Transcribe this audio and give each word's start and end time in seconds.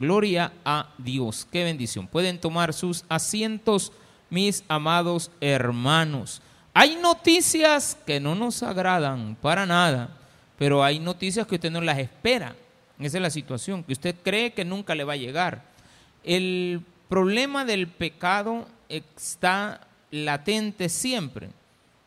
Gloria 0.00 0.52
a 0.64 0.90
Dios. 0.96 1.44
Qué 1.50 1.64
bendición. 1.64 2.06
Pueden 2.06 2.38
tomar 2.38 2.72
sus 2.72 3.04
asientos, 3.08 3.90
mis 4.30 4.62
amados 4.68 5.32
hermanos. 5.40 6.40
Hay 6.72 6.94
noticias 6.94 7.98
que 8.06 8.20
no 8.20 8.36
nos 8.36 8.62
agradan 8.62 9.36
para 9.42 9.66
nada, 9.66 10.16
pero 10.56 10.84
hay 10.84 11.00
noticias 11.00 11.48
que 11.48 11.56
usted 11.56 11.72
no 11.72 11.80
las 11.80 11.98
espera. 11.98 12.54
Esa 13.00 13.18
es 13.18 13.22
la 13.22 13.30
situación, 13.30 13.82
que 13.82 13.92
usted 13.92 14.14
cree 14.22 14.52
que 14.52 14.64
nunca 14.64 14.94
le 14.94 15.02
va 15.02 15.14
a 15.14 15.16
llegar. 15.16 15.64
El 16.22 16.80
problema 17.08 17.64
del 17.64 17.88
pecado 17.88 18.68
está 18.88 19.80
latente 20.12 20.90
siempre. 20.90 21.48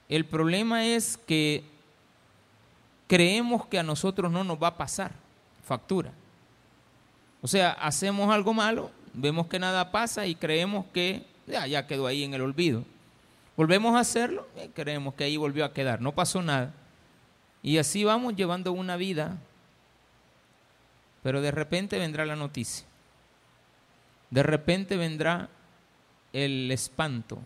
El 0.07 0.23
problema 0.23 0.85
es 0.85 1.17
que 1.17 1.65
creemos 3.07 3.65
que 3.65 3.79
a 3.79 3.83
nosotros 3.83 4.31
no 4.31 4.45
nos 4.45 4.63
va 4.63 4.67
a 4.67 4.77
pasar 4.77 5.11
factura. 5.65 6.13
O 7.41 7.47
sea, 7.47 7.71
hacemos 7.71 8.31
algo 8.31 8.53
malo, 8.53 8.91
vemos 9.13 9.47
que 9.47 9.59
nada 9.59 9.91
pasa 9.91 10.27
y 10.27 10.35
creemos 10.35 10.85
que 10.93 11.25
ya, 11.47 11.87
quedó 11.87 12.07
ahí 12.07 12.23
en 12.23 12.33
el 12.33 12.41
olvido. 12.41 12.83
Volvemos 13.57 13.95
a 13.95 13.99
hacerlo 13.99 14.47
y 14.63 14.67
creemos 14.69 15.15
que 15.15 15.23
ahí 15.23 15.37
volvió 15.37 15.65
a 15.65 15.73
quedar, 15.73 16.01
no 16.01 16.13
pasó 16.13 16.41
nada. 16.41 16.73
Y 17.63 17.77
así 17.77 18.03
vamos 18.03 18.35
llevando 18.35 18.71
una 18.71 18.95
vida, 18.95 19.37
pero 21.23 21.41
de 21.41 21.51
repente 21.51 21.97
vendrá 21.97 22.25
la 22.25 22.35
noticia. 22.35 22.85
De 24.29 24.43
repente 24.43 24.95
vendrá 24.95 25.49
el 26.33 26.71
espanto, 26.71 27.39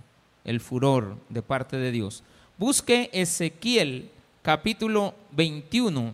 el 0.44 0.60
furor 0.60 1.18
de 1.30 1.42
parte 1.42 1.78
de 1.78 1.92
Dios. 1.92 2.24
Busque 2.58 3.10
Ezequiel 3.12 4.12
capítulo 4.42 5.16
21. 5.32 6.14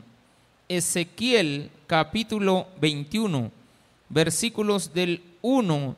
Ezequiel 0.70 1.70
capítulo 1.88 2.68
21 2.80 3.61
versículos 4.12 4.94
del 4.94 5.24
1 5.42 5.96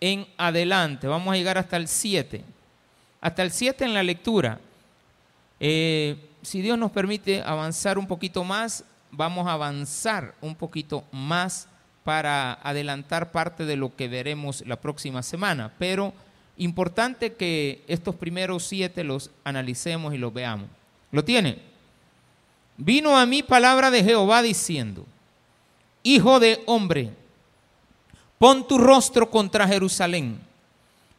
en 0.00 0.26
adelante. 0.36 1.06
Vamos 1.06 1.32
a 1.32 1.36
llegar 1.36 1.58
hasta 1.58 1.76
el 1.76 1.88
7. 1.88 2.44
Hasta 3.20 3.42
el 3.42 3.52
7 3.52 3.84
en 3.84 3.94
la 3.94 4.02
lectura. 4.02 4.58
Eh, 5.60 6.16
si 6.42 6.60
Dios 6.60 6.76
nos 6.76 6.90
permite 6.90 7.40
avanzar 7.42 7.98
un 7.98 8.06
poquito 8.06 8.42
más, 8.42 8.84
vamos 9.12 9.46
a 9.46 9.52
avanzar 9.52 10.34
un 10.40 10.56
poquito 10.56 11.04
más 11.12 11.68
para 12.02 12.54
adelantar 12.54 13.30
parte 13.30 13.64
de 13.64 13.76
lo 13.76 13.94
que 13.94 14.08
veremos 14.08 14.64
la 14.66 14.76
próxima 14.76 15.22
semana. 15.22 15.72
Pero 15.78 16.12
importante 16.56 17.34
que 17.34 17.84
estos 17.86 18.16
primeros 18.16 18.64
siete 18.64 19.04
los 19.04 19.30
analicemos 19.44 20.12
y 20.14 20.18
los 20.18 20.34
veamos. 20.34 20.68
¿Lo 21.12 21.24
tiene? 21.24 21.58
Vino 22.76 23.16
a 23.16 23.24
mí 23.24 23.44
palabra 23.44 23.92
de 23.92 24.02
Jehová 24.02 24.42
diciendo, 24.42 25.06
Hijo 26.02 26.40
de 26.40 26.60
hombre, 26.66 27.12
Pon 28.42 28.66
tu 28.66 28.76
rostro 28.76 29.30
contra 29.30 29.68
Jerusalén 29.68 30.40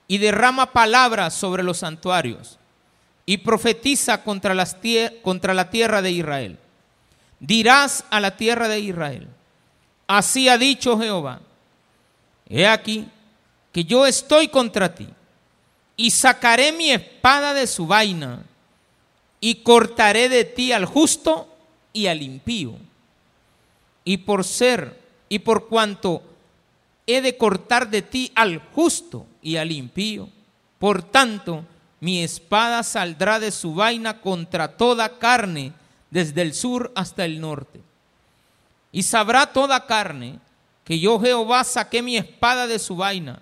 y 0.09 0.17
derrama 0.17 0.73
palabras 0.73 1.33
sobre 1.33 1.63
los 1.63 1.77
santuarios 1.77 2.59
y 3.25 3.37
profetiza 3.37 4.21
contra, 4.25 4.53
las 4.53 4.75
contra 5.21 5.53
la 5.53 5.69
tierra 5.69 6.01
de 6.01 6.11
Israel. 6.11 6.59
Dirás 7.39 8.03
a 8.09 8.19
la 8.19 8.35
tierra 8.35 8.67
de 8.67 8.81
Israel, 8.81 9.29
así 10.05 10.49
ha 10.49 10.57
dicho 10.57 10.99
Jehová, 10.99 11.39
he 12.49 12.67
aquí 12.67 13.07
que 13.71 13.85
yo 13.85 14.05
estoy 14.05 14.49
contra 14.49 14.93
ti 14.93 15.07
y 15.95 16.11
sacaré 16.11 16.73
mi 16.73 16.91
espada 16.91 17.53
de 17.53 17.67
su 17.67 17.87
vaina 17.87 18.43
y 19.39 19.63
cortaré 19.63 20.27
de 20.27 20.43
ti 20.43 20.73
al 20.73 20.83
justo 20.83 21.47
y 21.93 22.07
al 22.07 22.21
impío. 22.21 22.73
Y 24.03 24.17
por 24.17 24.43
ser 24.43 24.99
y 25.29 25.39
por 25.39 25.69
cuanto 25.69 26.32
he 27.05 27.21
de 27.21 27.37
cortar 27.37 27.89
de 27.89 28.01
ti 28.01 28.31
al 28.35 28.59
justo 28.73 29.25
y 29.41 29.57
al 29.57 29.71
impío. 29.71 30.29
Por 30.79 31.03
tanto, 31.03 31.65
mi 31.99 32.23
espada 32.23 32.83
saldrá 32.83 33.39
de 33.39 33.51
su 33.51 33.73
vaina 33.73 34.19
contra 34.21 34.75
toda 34.75 35.17
carne, 35.19 35.73
desde 36.11 36.41
el 36.41 36.53
sur 36.53 36.91
hasta 36.95 37.25
el 37.25 37.39
norte. 37.39 37.81
Y 38.91 39.03
sabrá 39.03 39.47
toda 39.47 39.85
carne 39.85 40.39
que 40.83 40.99
yo 40.99 41.19
Jehová 41.19 41.63
saqué 41.63 42.01
mi 42.01 42.17
espada 42.17 42.67
de 42.67 42.77
su 42.77 42.95
vaina, 42.95 43.41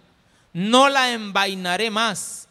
no 0.54 0.90
la 0.90 1.12
envainaré 1.12 1.90
más. 1.90 2.48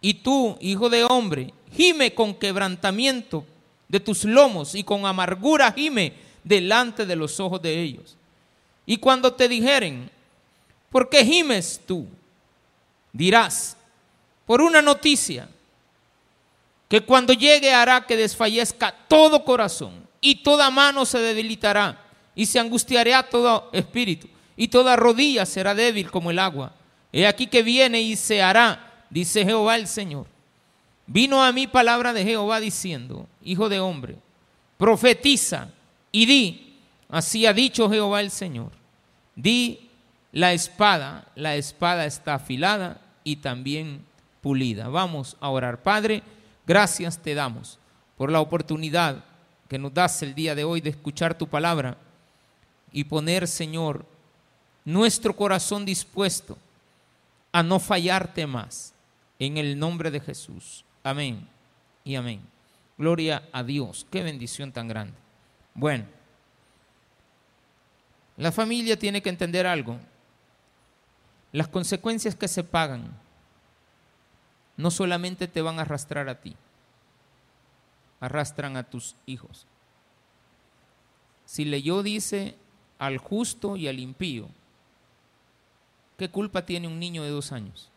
Y 0.00 0.14
tú, 0.14 0.56
hijo 0.60 0.88
de 0.88 1.04
hombre, 1.04 1.52
gime 1.72 2.14
con 2.14 2.34
quebrantamiento 2.34 3.44
de 3.88 4.00
tus 4.00 4.24
lomos 4.24 4.74
y 4.74 4.84
con 4.84 5.06
amargura 5.06 5.72
gime 5.72 6.14
delante 6.42 7.06
de 7.06 7.16
los 7.16 7.40
ojos 7.40 7.60
de 7.60 7.80
ellos. 7.80 8.16
Y 8.86 8.98
cuando 8.98 9.32
te 9.32 9.48
dijeren, 9.48 10.10
¿Por 10.94 11.08
qué 11.08 11.24
gimes 11.24 11.80
tú? 11.84 12.06
Dirás, 13.12 13.76
por 14.46 14.62
una 14.62 14.80
noticia, 14.80 15.48
que 16.88 17.00
cuando 17.00 17.32
llegue 17.32 17.74
hará 17.74 18.06
que 18.06 18.16
desfallezca 18.16 18.94
todo 19.08 19.44
corazón 19.44 20.06
y 20.20 20.36
toda 20.36 20.70
mano 20.70 21.04
se 21.04 21.18
debilitará 21.18 22.00
y 22.36 22.46
se 22.46 22.60
angustiará 22.60 23.24
todo 23.24 23.70
espíritu 23.72 24.28
y 24.56 24.68
toda 24.68 24.94
rodilla 24.94 25.44
será 25.46 25.74
débil 25.74 26.12
como 26.12 26.30
el 26.30 26.38
agua. 26.38 26.72
He 27.12 27.26
aquí 27.26 27.48
que 27.48 27.64
viene 27.64 28.00
y 28.00 28.14
se 28.14 28.40
hará, 28.40 29.04
dice 29.10 29.44
Jehová 29.44 29.74
el 29.74 29.88
Señor. 29.88 30.26
Vino 31.08 31.42
a 31.42 31.50
mí 31.50 31.66
palabra 31.66 32.12
de 32.12 32.22
Jehová 32.22 32.60
diciendo, 32.60 33.26
Hijo 33.42 33.68
de 33.68 33.80
hombre, 33.80 34.14
profetiza 34.78 35.70
y 36.12 36.24
di, 36.24 36.76
así 37.08 37.46
ha 37.46 37.52
dicho 37.52 37.90
Jehová 37.90 38.20
el 38.20 38.30
Señor. 38.30 38.70
Di 39.34 39.83
la 40.34 40.52
espada, 40.52 41.28
la 41.36 41.54
espada 41.54 42.06
está 42.06 42.34
afilada 42.34 43.00
y 43.22 43.36
también 43.36 44.04
pulida. 44.40 44.88
Vamos 44.88 45.36
a 45.40 45.48
orar. 45.48 45.80
Padre, 45.80 46.24
gracias 46.66 47.18
te 47.18 47.34
damos 47.34 47.78
por 48.16 48.32
la 48.32 48.40
oportunidad 48.40 49.24
que 49.68 49.78
nos 49.78 49.94
das 49.94 50.20
el 50.24 50.34
día 50.34 50.56
de 50.56 50.64
hoy 50.64 50.80
de 50.80 50.90
escuchar 50.90 51.38
tu 51.38 51.46
palabra 51.46 51.96
y 52.90 53.04
poner, 53.04 53.46
Señor, 53.46 54.04
nuestro 54.84 55.36
corazón 55.36 55.84
dispuesto 55.84 56.58
a 57.52 57.62
no 57.62 57.78
fallarte 57.78 58.44
más. 58.44 58.92
En 59.38 59.56
el 59.56 59.78
nombre 59.78 60.10
de 60.10 60.18
Jesús. 60.18 60.84
Amén 61.04 61.48
y 62.02 62.16
amén. 62.16 62.40
Gloria 62.98 63.48
a 63.52 63.62
Dios. 63.62 64.04
Qué 64.10 64.24
bendición 64.24 64.72
tan 64.72 64.88
grande. 64.88 65.14
Bueno, 65.74 66.06
la 68.36 68.50
familia 68.50 68.98
tiene 68.98 69.22
que 69.22 69.28
entender 69.28 69.64
algo. 69.66 69.98
Las 71.54 71.68
consecuencias 71.68 72.34
que 72.34 72.48
se 72.48 72.64
pagan 72.64 73.16
no 74.76 74.90
solamente 74.90 75.46
te 75.46 75.62
van 75.62 75.78
a 75.78 75.82
arrastrar 75.82 76.28
a 76.28 76.40
ti, 76.40 76.56
arrastran 78.18 78.76
a 78.76 78.82
tus 78.82 79.14
hijos. 79.24 79.64
Si 81.44 81.64
leyó 81.64 82.02
dice 82.02 82.56
al 82.98 83.18
justo 83.18 83.76
y 83.76 83.86
al 83.86 84.00
impío, 84.00 84.48
¿qué 86.18 86.28
culpa 86.28 86.66
tiene 86.66 86.88
un 86.88 86.98
niño 86.98 87.22
de 87.22 87.30
dos 87.30 87.52
años? 87.52 87.88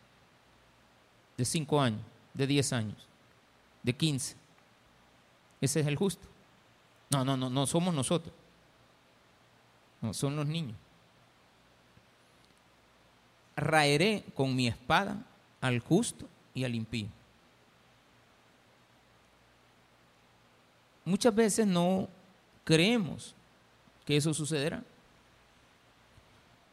De 1.36 1.44
cinco 1.44 1.82
años, 1.82 2.04
de 2.36 2.46
diez 2.46 2.72
años, 2.74 3.08
de 3.82 3.96
quince. 3.96 4.36
Ese 5.62 5.80
es 5.80 5.88
el 5.88 5.96
justo. 5.96 6.28
No, 7.10 7.26
no, 7.26 7.36
no, 7.36 7.50
no 7.50 7.66
somos 7.66 7.92
nosotros. 7.92 8.36
No, 10.00 10.14
son 10.14 10.36
los 10.36 10.46
niños 10.46 10.78
raeré 13.58 14.24
con 14.36 14.56
mi 14.56 14.68
espada 14.68 15.18
al 15.60 15.80
justo 15.80 16.28
y 16.54 16.64
al 16.64 16.76
impío. 16.76 17.08
Muchas 21.04 21.34
veces 21.34 21.66
no 21.66 22.08
creemos 22.64 23.34
que 24.06 24.16
eso 24.16 24.34
sucederá. 24.34 24.84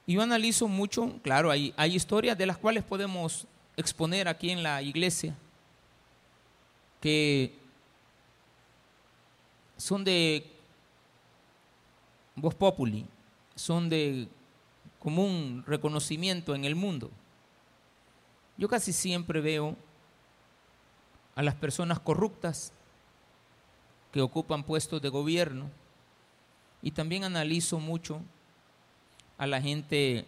Yo 0.06 0.20
analizo 0.20 0.68
mucho, 0.68 1.18
claro, 1.22 1.50
hay, 1.50 1.72
hay 1.76 1.96
historias 1.96 2.36
de 2.36 2.46
las 2.46 2.58
cuales 2.58 2.84
podemos 2.84 3.46
exponer 3.76 4.28
aquí 4.28 4.50
en 4.50 4.62
la 4.62 4.82
iglesia 4.82 5.34
que 7.00 7.54
son 9.76 10.04
de 10.04 10.44
voz 12.36 12.54
populi, 12.54 13.06
son 13.54 13.88
de 13.88 14.28
común 15.04 15.62
reconocimiento 15.66 16.54
en 16.54 16.64
el 16.64 16.74
mundo. 16.74 17.10
Yo 18.56 18.68
casi 18.68 18.90
siempre 18.90 19.42
veo 19.42 19.76
a 21.34 21.42
las 21.42 21.54
personas 21.54 22.00
corruptas 22.00 22.72
que 24.10 24.22
ocupan 24.22 24.64
puestos 24.64 25.02
de 25.02 25.10
gobierno 25.10 25.70
y 26.80 26.92
también 26.92 27.22
analizo 27.22 27.78
mucho 27.78 28.22
a 29.36 29.46
la 29.46 29.60
gente 29.60 30.26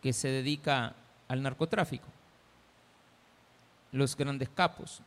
que 0.00 0.14
se 0.14 0.28
dedica 0.28 0.96
al 1.28 1.42
narcotráfico, 1.42 2.06
los 3.92 4.16
grandes 4.16 4.48
capos, 4.48 5.02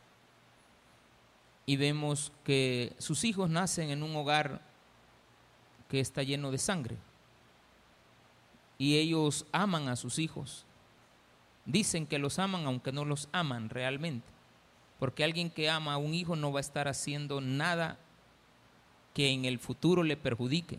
y 1.66 1.76
vemos 1.76 2.30
que 2.44 2.94
sus 2.98 3.24
hijos 3.24 3.50
nacen 3.50 3.90
en 3.90 4.04
un 4.04 4.14
hogar 4.14 4.60
que 5.88 5.98
está 5.98 6.22
lleno 6.22 6.52
de 6.52 6.58
sangre 6.58 6.96
y 8.78 8.96
ellos 8.96 9.46
aman 9.52 9.88
a 9.88 9.96
sus 9.96 10.18
hijos. 10.18 10.64
Dicen 11.64 12.06
que 12.06 12.18
los 12.18 12.38
aman 12.38 12.66
aunque 12.66 12.92
no 12.92 13.04
los 13.04 13.28
aman 13.32 13.70
realmente. 13.70 14.26
Porque 14.98 15.24
alguien 15.24 15.50
que 15.50 15.70
ama 15.70 15.94
a 15.94 15.98
un 15.98 16.14
hijo 16.14 16.36
no 16.36 16.52
va 16.52 16.58
a 16.58 16.60
estar 16.60 16.88
haciendo 16.88 17.40
nada 17.40 17.98
que 19.12 19.30
en 19.30 19.44
el 19.44 19.58
futuro 19.58 20.02
le 20.02 20.16
perjudique. 20.16 20.78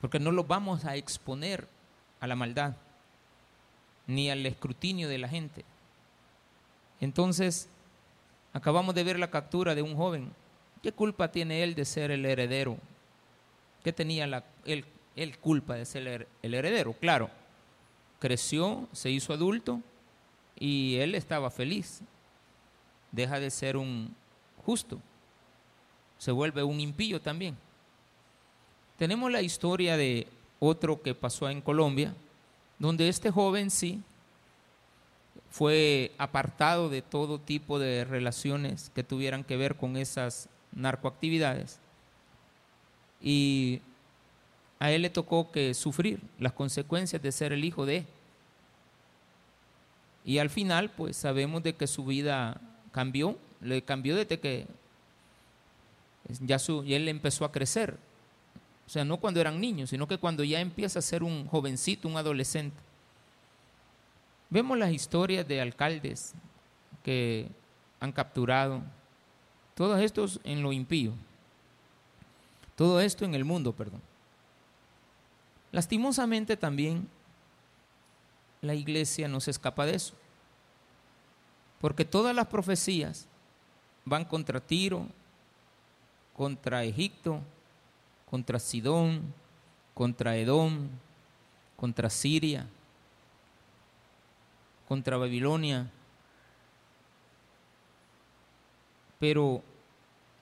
Porque 0.00 0.20
no 0.20 0.30
los 0.30 0.46
vamos 0.46 0.84
a 0.84 0.96
exponer 0.96 1.68
a 2.20 2.26
la 2.26 2.36
maldad 2.36 2.74
ni 4.06 4.30
al 4.30 4.44
escrutinio 4.46 5.08
de 5.08 5.18
la 5.18 5.28
gente. 5.28 5.64
Entonces, 7.00 7.68
acabamos 8.52 8.94
de 8.94 9.04
ver 9.04 9.18
la 9.18 9.30
captura 9.30 9.74
de 9.74 9.82
un 9.82 9.96
joven. 9.96 10.32
¿Qué 10.82 10.92
culpa 10.92 11.30
tiene 11.30 11.62
él 11.62 11.74
de 11.74 11.84
ser 11.84 12.10
el 12.10 12.24
heredero? 12.24 12.78
¿Qué 13.84 13.92
tenía 13.92 14.26
la, 14.26 14.44
él, 14.64 14.84
culpa 15.38 15.74
de 15.74 15.84
ser 15.84 16.28
el 16.42 16.54
heredero? 16.54 16.92
Claro, 16.94 17.30
creció, 18.18 18.88
se 18.92 19.10
hizo 19.10 19.32
adulto 19.32 19.80
y 20.58 20.96
él 20.96 21.14
estaba 21.14 21.50
feliz. 21.50 22.00
Deja 23.12 23.40
de 23.40 23.50
ser 23.50 23.76
un 23.76 24.14
justo, 24.64 25.00
se 26.18 26.30
vuelve 26.30 26.62
un 26.62 26.80
impío 26.80 27.20
también. 27.20 27.56
Tenemos 28.98 29.30
la 29.30 29.42
historia 29.42 29.96
de 29.96 30.26
otro 30.58 31.00
que 31.00 31.14
pasó 31.14 31.48
en 31.48 31.62
Colombia, 31.62 32.14
donde 32.78 33.08
este 33.08 33.30
joven 33.30 33.70
sí 33.70 34.02
fue 35.50 36.12
apartado 36.18 36.88
de 36.88 37.02
todo 37.02 37.38
tipo 37.38 37.78
de 37.78 38.04
relaciones 38.04 38.90
que 38.94 39.04
tuvieran 39.04 39.44
que 39.44 39.56
ver 39.56 39.76
con 39.76 39.96
esas 39.96 40.48
narcoactividades 40.72 41.80
y 43.20 43.80
a 44.78 44.90
él 44.90 45.02
le 45.02 45.10
tocó 45.10 45.50
que 45.50 45.74
sufrir 45.74 46.20
las 46.38 46.52
consecuencias 46.52 47.20
de 47.20 47.32
ser 47.32 47.52
el 47.52 47.64
hijo 47.64 47.86
de 47.86 48.04
y 50.24 50.38
al 50.38 50.50
final 50.50 50.90
pues 50.90 51.16
sabemos 51.16 51.62
de 51.62 51.74
que 51.74 51.86
su 51.86 52.04
vida 52.04 52.60
cambió 52.92 53.38
le 53.60 53.82
cambió 53.82 54.16
desde 54.16 54.38
que 54.38 54.66
ya 56.40 56.58
su, 56.58 56.82
él 56.82 57.08
empezó 57.08 57.44
a 57.44 57.52
crecer 57.52 57.98
o 58.88 58.90
sea, 58.90 59.04
no 59.04 59.18
cuando 59.18 59.38
eran 59.38 59.60
niños, 59.60 59.90
sino 59.90 60.08
que 60.08 60.16
cuando 60.16 60.42
ya 60.42 60.60
empieza 60.60 61.00
a 61.00 61.02
ser 61.02 61.22
un 61.22 61.46
jovencito, 61.46 62.08
un 62.08 62.16
adolescente. 62.16 62.78
Vemos 64.48 64.78
las 64.78 64.92
historias 64.92 65.46
de 65.46 65.60
alcaldes 65.60 66.32
que 67.04 67.50
han 68.00 68.12
capturado, 68.12 68.80
todos 69.74 70.00
estos 70.00 70.40
en 70.42 70.62
lo 70.62 70.72
impío, 70.72 71.12
todo 72.76 72.98
esto 73.02 73.26
en 73.26 73.34
el 73.34 73.44
mundo, 73.44 73.74
perdón. 73.74 74.00
Lastimosamente 75.72 76.56
también 76.56 77.08
la 78.60 78.74
iglesia 78.74 79.28
no 79.28 79.40
se 79.40 79.50
escapa 79.50 79.86
de 79.86 79.94
eso, 79.94 80.14
porque 81.80 82.04
todas 82.04 82.34
las 82.34 82.46
profecías 82.46 83.26
van 84.04 84.24
contra 84.24 84.60
Tiro, 84.60 85.06
contra 86.34 86.84
Egipto, 86.84 87.40
contra 88.30 88.58
Sidón, 88.58 89.34
contra 89.94 90.36
Edom, 90.36 90.88
contra 91.76 92.10
Siria, 92.10 92.66
contra 94.86 95.16
Babilonia. 95.16 95.90
Pero 99.18 99.62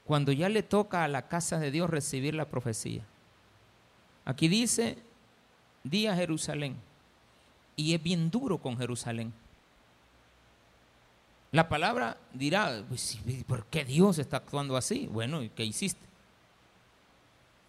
cuando 0.05 0.33
ya 0.33 0.49
le 0.49 0.63
toca 0.63 1.03
a 1.03 1.09
la 1.09 1.29
casa 1.29 1.59
de 1.59 1.71
Dios 1.71 1.91
recibir 1.91 2.35
la 2.35 2.49
profecía, 2.49 3.03
aquí 4.25 4.49
dice, 4.49 4.99
di 5.91 6.07
a 6.07 6.17
Jerusalén, 6.17 6.77
y 7.77 7.95
es 7.95 8.03
bien 8.03 8.31
duro 8.31 8.59
con 8.59 8.77
Jerusalén. 8.77 9.33
La 11.53 11.69
palabra 11.69 12.17
dirá, 12.33 12.85
pues, 12.89 13.19
¿por 13.47 13.67
qué 13.67 13.85
Dios 13.85 14.19
está 14.19 14.39
actuando 14.39 14.77
así? 14.77 15.07
Bueno, 15.07 15.41
¿qué 15.55 15.65
hiciste? 15.65 16.05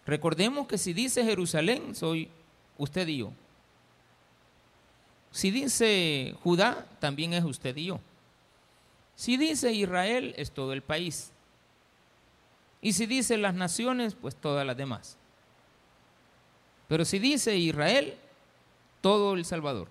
Recordemos 0.04 0.66
que 0.66 0.78
si 0.78 0.92
dice 0.92 1.24
Jerusalén, 1.24 1.94
soy 1.94 2.28
usted 2.76 3.06
y 3.08 3.18
yo. 3.18 3.32
Si 5.30 5.50
dice 5.50 6.34
Judá, 6.42 6.86
también 6.98 7.34
es 7.34 7.44
usted 7.44 7.76
y 7.76 7.86
yo. 7.86 8.00
Si 9.14 9.36
dice 9.36 9.72
Israel, 9.72 10.34
es 10.36 10.50
todo 10.50 10.72
el 10.72 10.82
país. 10.82 11.32
Y 12.80 12.92
si 12.92 13.06
dice 13.06 13.36
las 13.36 13.54
naciones, 13.54 14.14
pues 14.14 14.34
todas 14.36 14.66
las 14.66 14.76
demás. 14.76 15.16
Pero 16.88 17.04
si 17.04 17.18
dice 17.18 17.56
Israel, 17.56 18.16
todo 19.00 19.34
El 19.34 19.44
Salvador. 19.44 19.88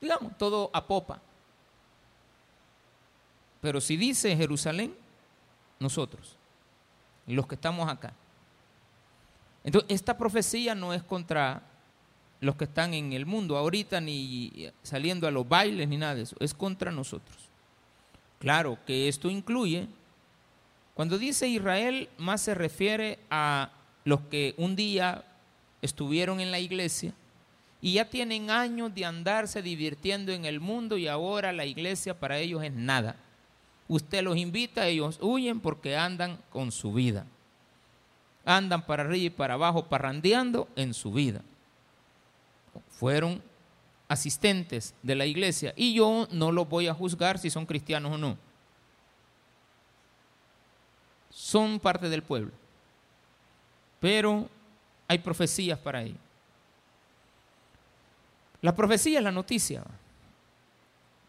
Digamos, 0.00 0.36
todo 0.38 0.70
a 0.72 0.86
popa. 0.86 1.20
Pero 3.60 3.80
si 3.80 3.96
dice 3.96 4.36
Jerusalén, 4.36 4.94
nosotros, 5.78 6.36
los 7.26 7.46
que 7.46 7.54
estamos 7.54 7.88
acá. 7.88 8.12
Entonces, 9.64 9.90
esta 9.90 10.16
profecía 10.16 10.74
no 10.74 10.94
es 10.94 11.02
contra 11.02 11.62
los 12.40 12.56
que 12.56 12.64
están 12.64 12.94
en 12.94 13.12
el 13.12 13.26
mundo 13.26 13.56
ahorita, 13.56 14.00
ni 14.00 14.70
saliendo 14.82 15.26
a 15.26 15.30
los 15.30 15.46
bailes, 15.46 15.88
ni 15.88 15.98
nada 15.98 16.14
de 16.14 16.22
eso, 16.22 16.36
es 16.40 16.54
contra 16.54 16.90
nosotros. 16.90 17.36
Claro 18.38 18.78
que 18.86 19.08
esto 19.08 19.28
incluye, 19.28 19.86
cuando 20.94 21.18
dice 21.18 21.46
Israel, 21.46 22.08
más 22.16 22.40
se 22.40 22.54
refiere 22.54 23.18
a 23.30 23.70
los 24.04 24.20
que 24.22 24.54
un 24.56 24.76
día 24.76 25.24
estuvieron 25.82 26.40
en 26.40 26.50
la 26.50 26.58
iglesia 26.58 27.12
y 27.80 27.94
ya 27.94 28.10
tienen 28.10 28.50
años 28.50 28.94
de 28.94 29.04
andarse 29.04 29.62
divirtiendo 29.62 30.32
en 30.32 30.44
el 30.44 30.60
mundo 30.60 30.98
y 30.98 31.08
ahora 31.08 31.52
la 31.52 31.64
iglesia 31.64 32.18
para 32.18 32.38
ellos 32.38 32.62
es 32.62 32.72
nada. 32.72 33.16
Usted 33.88 34.22
los 34.22 34.36
invita, 34.36 34.86
ellos 34.86 35.18
huyen 35.20 35.60
porque 35.60 35.96
andan 35.96 36.38
con 36.50 36.70
su 36.70 36.92
vida 36.92 37.26
andan 38.44 38.84
para 38.84 39.02
arriba 39.02 39.26
y 39.26 39.30
para 39.30 39.54
abajo 39.54 39.84
parrandeando 39.86 40.68
en 40.76 40.94
su 40.94 41.12
vida. 41.12 41.42
Fueron 42.90 43.42
asistentes 44.08 44.94
de 45.02 45.14
la 45.14 45.26
iglesia 45.26 45.72
y 45.76 45.94
yo 45.94 46.28
no 46.30 46.52
los 46.52 46.68
voy 46.68 46.88
a 46.88 46.94
juzgar 46.94 47.38
si 47.38 47.50
son 47.50 47.66
cristianos 47.66 48.12
o 48.12 48.18
no. 48.18 48.36
Son 51.30 51.78
parte 51.78 52.08
del 52.08 52.22
pueblo. 52.22 52.50
Pero 54.00 54.48
hay 55.10 55.18
profecías 55.18 55.76
para 55.76 56.02
ellos. 56.02 56.20
La 58.62 58.76
profecía 58.76 59.18
es 59.18 59.24
la 59.24 59.32
noticia. 59.32 59.82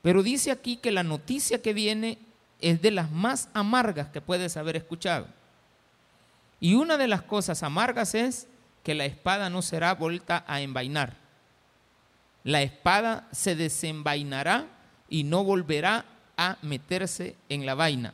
Pero 0.03 0.21
dice 0.21 0.51
aquí 0.51 0.77
que 0.77 0.91
la 0.91 1.01
noticia 1.01 1.63
que 1.63 1.73
viene 1.73 2.19
es 2.59 2.79
de 2.83 2.91
las 2.91 3.09
más 3.09 3.49
amargas 3.55 4.09
que 4.09 4.21
puedes 4.21 4.55
haber 4.55 4.75
escuchado. 4.75 5.25
Y 6.59 6.75
una 6.75 6.95
de 6.95 7.07
las 7.07 7.23
cosas 7.23 7.63
amargas 7.63 8.13
es 8.13 8.47
que 8.83 8.93
la 8.93 9.05
espada 9.05 9.49
no 9.49 9.63
será 9.63 9.95
vuelta 9.95 10.45
a 10.47 10.61
envainar. 10.61 11.15
La 12.43 12.61
espada 12.61 13.27
se 13.31 13.55
desenvainará 13.55 14.67
y 15.09 15.23
no 15.23 15.43
volverá 15.43 16.05
a 16.37 16.59
meterse 16.61 17.35
en 17.49 17.65
la 17.65 17.73
vaina. 17.73 18.13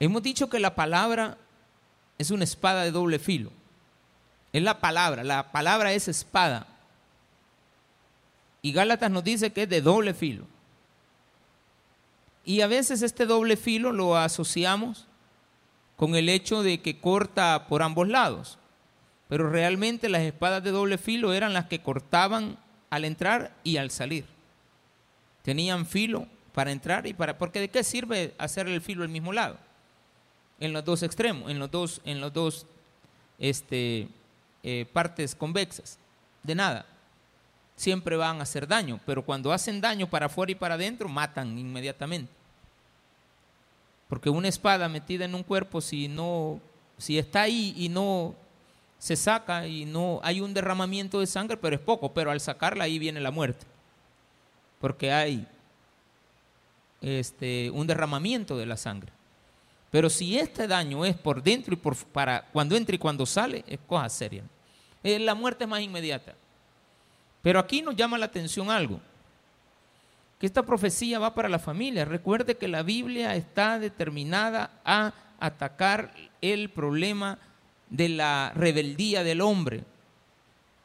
Hemos 0.00 0.22
dicho 0.22 0.48
que 0.48 0.60
la 0.60 0.74
palabra 0.74 1.36
es 2.18 2.30
una 2.30 2.44
espada 2.44 2.84
de 2.84 2.90
doble 2.90 3.18
filo. 3.18 3.50
Es 4.52 4.62
la 4.62 4.80
palabra, 4.80 5.22
la 5.24 5.52
palabra 5.52 5.92
es 5.92 6.08
espada. 6.08 6.66
Y 8.62 8.72
Gálatas 8.72 9.10
nos 9.10 9.22
dice 9.22 9.52
que 9.52 9.64
es 9.64 9.68
de 9.68 9.80
doble 9.80 10.14
filo. 10.14 10.44
Y 12.44 12.60
a 12.60 12.66
veces 12.66 13.02
este 13.02 13.26
doble 13.26 13.56
filo 13.56 13.92
lo 13.92 14.16
asociamos 14.16 15.06
con 15.96 16.14
el 16.14 16.28
hecho 16.28 16.62
de 16.62 16.80
que 16.80 16.98
corta 16.98 17.66
por 17.68 17.82
ambos 17.82 18.08
lados. 18.08 18.58
Pero 19.28 19.50
realmente 19.50 20.08
las 20.08 20.22
espadas 20.22 20.62
de 20.62 20.70
doble 20.70 20.98
filo 20.98 21.32
eran 21.32 21.52
las 21.52 21.66
que 21.66 21.82
cortaban 21.82 22.56
al 22.90 23.04
entrar 23.04 23.54
y 23.64 23.78
al 23.78 23.90
salir. 23.90 24.24
Tenían 25.42 25.86
filo 25.86 26.26
para 26.52 26.70
entrar 26.70 27.06
y 27.06 27.14
para... 27.14 27.36
Porque 27.36 27.60
¿de 27.60 27.68
qué 27.68 27.82
sirve 27.82 28.34
hacer 28.38 28.68
el 28.68 28.80
filo 28.80 29.02
al 29.02 29.08
mismo 29.08 29.32
lado? 29.32 29.58
En 30.58 30.72
los 30.72 30.84
dos 30.84 31.02
extremos, 31.02 31.50
en 31.50 31.58
los 31.58 31.70
dos, 31.70 32.00
en 32.04 32.20
los 32.20 32.32
dos 32.32 32.66
este, 33.38 34.08
eh, 34.62 34.86
partes 34.92 35.34
convexas. 35.34 35.98
De 36.42 36.54
nada. 36.54 36.86
Siempre 37.76 38.16
van 38.16 38.40
a 38.40 38.44
hacer 38.44 38.66
daño, 38.66 38.98
pero 39.04 39.22
cuando 39.22 39.52
hacen 39.52 39.80
daño 39.80 40.08
para 40.08 40.26
afuera 40.26 40.52
y 40.52 40.54
para 40.54 40.74
adentro, 40.74 41.08
matan 41.08 41.58
inmediatamente. 41.58 42.32
Porque 44.08 44.30
una 44.30 44.48
espada 44.48 44.88
metida 44.88 45.24
en 45.24 45.34
un 45.34 45.42
cuerpo, 45.42 45.80
si 45.80 46.08
no, 46.08 46.60
si 46.96 47.18
está 47.18 47.42
ahí 47.42 47.74
y 47.76 47.88
no 47.88 48.34
se 48.98 49.16
saca 49.16 49.66
y 49.66 49.84
no 49.84 50.20
hay 50.22 50.40
un 50.40 50.54
derramamiento 50.54 51.20
de 51.20 51.26
sangre, 51.26 51.56
pero 51.56 51.76
es 51.76 51.82
poco, 51.82 52.12
pero 52.12 52.30
al 52.30 52.40
sacarla 52.40 52.84
ahí 52.84 52.98
viene 52.98 53.20
la 53.20 53.30
muerte. 53.30 53.66
Porque 54.80 55.12
hay 55.12 55.46
este, 57.00 57.70
un 57.70 57.86
derramamiento 57.86 58.56
de 58.56 58.66
la 58.66 58.76
sangre. 58.76 59.12
Pero 59.96 60.10
si 60.10 60.38
este 60.38 60.68
daño 60.68 61.06
es 61.06 61.16
por 61.16 61.42
dentro 61.42 61.72
y 61.72 61.78
por, 61.78 61.96
para 61.96 62.42
cuando 62.52 62.76
entra 62.76 62.94
y 62.94 62.98
cuando 62.98 63.24
sale, 63.24 63.64
es 63.66 63.78
cosa 63.86 64.10
seria. 64.10 64.42
La 65.02 65.34
muerte 65.34 65.64
es 65.64 65.70
más 65.70 65.80
inmediata. 65.80 66.34
Pero 67.40 67.58
aquí 67.58 67.80
nos 67.80 67.96
llama 67.96 68.18
la 68.18 68.26
atención 68.26 68.70
algo, 68.70 69.00
que 70.38 70.44
esta 70.44 70.66
profecía 70.66 71.18
va 71.18 71.34
para 71.34 71.48
la 71.48 71.58
familia. 71.58 72.04
Recuerde 72.04 72.58
que 72.58 72.68
la 72.68 72.82
Biblia 72.82 73.36
está 73.36 73.78
determinada 73.78 74.70
a 74.84 75.14
atacar 75.40 76.12
el 76.42 76.68
problema 76.68 77.38
de 77.88 78.10
la 78.10 78.52
rebeldía 78.54 79.24
del 79.24 79.40
hombre 79.40 79.82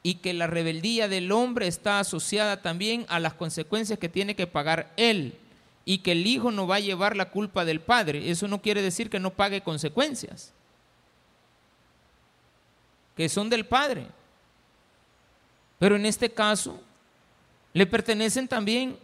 y 0.03 0.15
que 0.15 0.34
la 0.34 0.48
rebeldía 0.48 1.10
del 1.10 1.34
hombre 1.34 1.68
está 1.68 2.00
asociada 2.00 2.62
también 2.62 3.06
a 3.10 3.20
las 3.20 3.34
consecuencias 3.34 4.00
que 4.00 4.08
tiene 4.08 4.38
que 4.38 4.48
pagar 4.48 4.94
él 4.96 5.38
y 5.86 6.00
que 6.00 6.12
el 6.12 6.28
hijo 6.28 6.52
no 6.52 6.68
va 6.68 6.76
a 6.76 6.82
llevar 6.82 7.16
la 7.16 7.30
culpa 7.30 7.66
del 7.66 7.82
padre. 7.82 8.30
Eso 8.30 8.48
no 8.48 8.62
quiere 8.62 8.82
decir 8.82 9.10
que 9.10 9.20
no 9.20 9.32
pague 9.32 9.62
consecuencias, 9.62 10.54
que 13.16 13.30
son 13.30 13.50
del 13.50 13.66
padre. 13.66 14.08
Pero 15.80 15.96
en 15.96 16.06
este 16.06 16.32
caso 16.32 16.80
le 17.74 17.88
pertenecen 17.88 18.48
también 18.48 18.98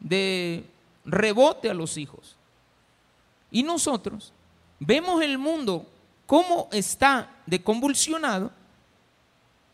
de 0.00 0.64
rebote 1.04 1.70
a 1.70 1.74
los 1.74 1.96
hijos. 1.96 2.36
Y 3.50 3.62
nosotros 3.62 4.32
vemos 4.80 5.22
el 5.22 5.38
mundo 5.38 5.86
cómo 6.26 6.68
está 6.72 7.30
de 7.46 7.62
convulsionado 7.62 8.50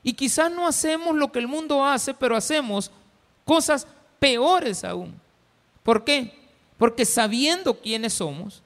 y 0.03 0.13
quizás 0.13 0.51
no 0.51 0.67
hacemos 0.67 1.17
lo 1.17 1.31
que 1.31 1.39
el 1.39 1.49
mundo 1.49 1.85
hace, 1.85 2.13
pero 2.13 2.37
hacemos 2.37 2.91
cosas 3.45 3.87
peores 4.19 4.85
aún. 4.85 5.22
¿Por 5.83 6.05
qué? 6.05 6.39
Porque 6.79 7.05
sabiendo 7.05 7.79
quiénes 7.81 8.15
somos, 8.15 8.63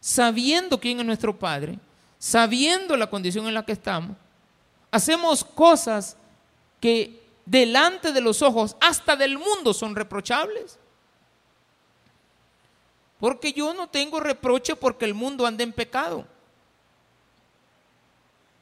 sabiendo 0.00 0.78
quién 0.78 1.00
es 1.00 1.06
nuestro 1.06 1.38
Padre, 1.38 1.78
sabiendo 2.18 2.96
la 2.96 3.08
condición 3.08 3.46
en 3.46 3.54
la 3.54 3.64
que 3.64 3.72
estamos, 3.72 4.16
hacemos 4.90 5.44
cosas 5.44 6.16
que 6.80 7.22
delante 7.44 8.12
de 8.12 8.20
los 8.20 8.42
ojos, 8.42 8.76
hasta 8.80 9.16
del 9.16 9.38
mundo, 9.38 9.72
son 9.72 9.96
reprochables. 9.96 10.78
Porque 13.18 13.52
yo 13.52 13.74
no 13.74 13.88
tengo 13.88 14.20
reproche 14.20 14.76
porque 14.76 15.04
el 15.04 15.14
mundo 15.14 15.46
anda 15.46 15.64
en 15.64 15.72
pecado. 15.72 16.24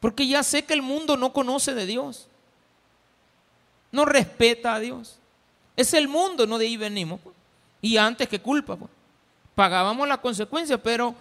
Porque 0.01 0.27
ya 0.27 0.43
sé 0.43 0.65
que 0.65 0.73
el 0.73 0.83
mundo 0.83 1.17
no 1.17 1.33
conoce 1.33 1.75
de 1.75 1.85
Dios. 1.85 2.29
No 3.93 4.05
respeta 4.05 4.75
a 4.75 4.81
Dios. 4.81 5.19
Es 5.77 5.93
el 5.95 6.09
mundo, 6.09 6.47
no 6.47 6.59
de 6.59 6.67
ahí 6.67 6.77
venimos. 6.77 7.21
Pues. 7.21 7.36
Y 7.87 7.99
antes, 7.99 8.27
¿qué 8.29 8.41
culpa? 8.41 8.75
Pues. 8.75 8.91
Pagábamos 9.55 10.09
la 10.09 10.21
consecuencia, 10.21 10.77
pero 10.77 11.15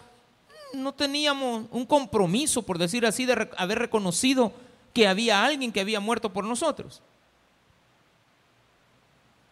no 0.73 0.95
teníamos 0.95 1.67
un 1.69 1.85
compromiso, 1.85 2.63
por 2.63 2.79
decir 2.79 3.05
así, 3.05 3.23
de 3.27 3.49
haber 3.55 3.77
reconocido 3.77 4.51
que 4.91 5.07
había 5.07 5.45
alguien 5.45 5.71
que 5.71 5.79
había 5.79 5.99
muerto 5.99 6.33
por 6.33 6.43
nosotros. 6.43 7.03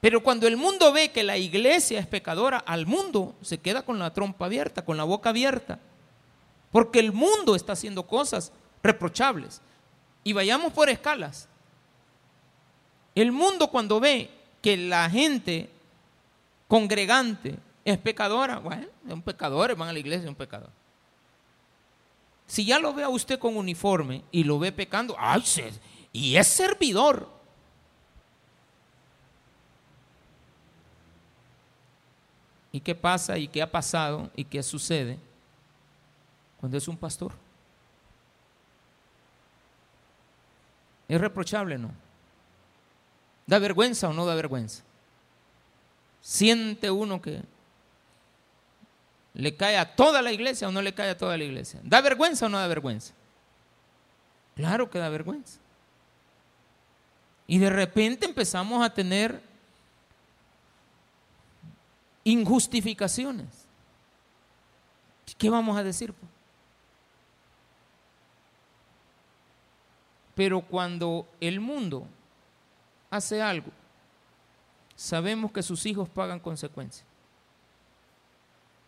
Pero 0.01 0.23
cuando 0.23 0.47
el 0.47 0.57
mundo 0.57 0.91
ve 0.91 1.11
que 1.11 1.21
la 1.21 1.37
iglesia 1.37 1.99
es 1.99 2.07
pecadora, 2.07 2.57
al 2.57 2.87
mundo 2.87 3.35
se 3.43 3.59
queda 3.59 3.83
con 3.83 3.99
la 3.99 4.11
trompa 4.11 4.45
abierta, 4.45 4.83
con 4.83 4.97
la 4.97 5.03
boca 5.03 5.29
abierta. 5.29 5.77
Porque 6.71 6.97
el 6.97 7.11
mundo 7.11 7.55
está 7.55 7.73
haciendo 7.73 8.07
cosas 8.07 8.51
reprochables. 8.81 9.61
Y 10.23 10.33
vayamos 10.33 10.73
por 10.73 10.89
escalas. 10.89 11.47
El 13.13 13.31
mundo 13.31 13.67
cuando 13.67 13.99
ve 13.99 14.31
que 14.63 14.77
la 14.77 15.07
gente 15.11 15.69
congregante 16.73 17.55
es 17.85 17.99
pecadora, 17.99 18.57
bueno, 18.57 18.87
son 19.07 19.21
pecadores, 19.21 19.77
van 19.77 19.89
a 19.89 19.93
la 19.93 19.99
iglesia, 19.99 20.23
es 20.23 20.29
un 20.29 20.33
pecador. 20.33 20.71
Si 22.47 22.65
ya 22.65 22.79
lo 22.79 22.95
ve 22.95 23.03
a 23.03 23.09
usted 23.09 23.37
con 23.37 23.55
uniforme 23.55 24.23
y 24.31 24.43
lo 24.43 24.57
ve 24.57 24.71
pecando, 24.71 25.15
¡ay! 25.19 25.43
Y 26.11 26.35
es 26.35 26.47
servidor. 26.47 27.29
¿Y 32.71 32.79
qué 32.79 32.95
pasa 32.95 33.37
y 33.37 33.47
qué 33.47 33.61
ha 33.61 33.71
pasado 33.71 34.31
y 34.35 34.43
qué 34.43 34.63
sucede 34.63 35.19
cuando 36.59 36.75
es 36.75 36.87
un 36.87 36.97
pastor? 36.97 37.33
¿Es 41.07 41.21
reprochable 41.21 41.77
no? 41.77 41.91
¿Da 43.45 43.59
vergüenza 43.59 44.09
o 44.09 44.13
no 44.13 44.25
da 44.25 44.33
vergüenza? 44.33 44.83
¿Siente 46.23 46.89
uno 46.89 47.21
que 47.21 47.43
le 49.33 49.57
cae 49.57 49.77
a 49.77 49.93
toda 49.93 50.21
la 50.21 50.31
iglesia 50.31 50.69
o 50.69 50.71
no 50.71 50.81
le 50.81 50.93
cae 50.93 51.09
a 51.09 51.17
toda 51.17 51.37
la 51.37 51.43
iglesia? 51.43 51.81
¿Da 51.83 51.99
vergüenza 51.99 52.45
o 52.45 52.49
no 52.49 52.57
da 52.57 52.67
vergüenza? 52.67 53.13
Claro 54.55 54.89
que 54.89 54.99
da 54.99 55.09
vergüenza. 55.09 55.59
Y 57.45 57.57
de 57.57 57.69
repente 57.69 58.25
empezamos 58.25 58.85
a 58.85 58.93
tener 58.93 59.41
injustificaciones. 62.23 63.67
¿Qué 65.37 65.49
vamos 65.49 65.77
a 65.77 65.83
decir? 65.83 66.13
Pero 70.35 70.61
cuando 70.61 71.27
el 71.41 71.59
mundo 71.59 72.07
hace 73.09 73.41
algo, 73.41 73.71
sabemos 75.03 75.51
que 75.51 75.61
sus 75.61 75.85
hijos 75.85 76.07
pagan 76.07 76.39
consecuencias. 76.39 77.05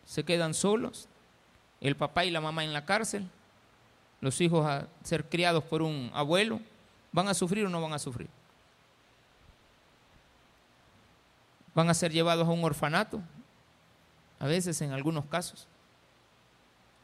Se 0.05 0.23
quedan 0.23 0.53
solos, 0.53 1.09
el 1.81 1.97
papá 1.97 2.23
y 2.23 2.31
la 2.31 2.39
mamá 2.39 2.63
en 2.63 2.71
la 2.71 2.85
cárcel, 2.85 3.29
los 4.21 4.39
hijos 4.39 4.65
a 4.65 4.87
ser 5.03 5.27
criados 5.27 5.63
por 5.65 5.81
un 5.81 6.09
abuelo, 6.13 6.61
¿van 7.11 7.27
a 7.27 7.33
sufrir 7.33 7.65
o 7.65 7.69
no 7.69 7.81
van 7.81 7.93
a 7.93 7.99
sufrir? 7.99 8.29
van 11.75 11.89
a 11.89 11.93
ser 11.93 12.13
llevados 12.13 12.47
a 12.47 12.51
un 12.51 12.63
orfanato, 12.63 13.21
a 14.39 14.47
veces 14.47 14.79
en 14.81 14.93
algunos 14.93 15.25
casos. 15.25 15.67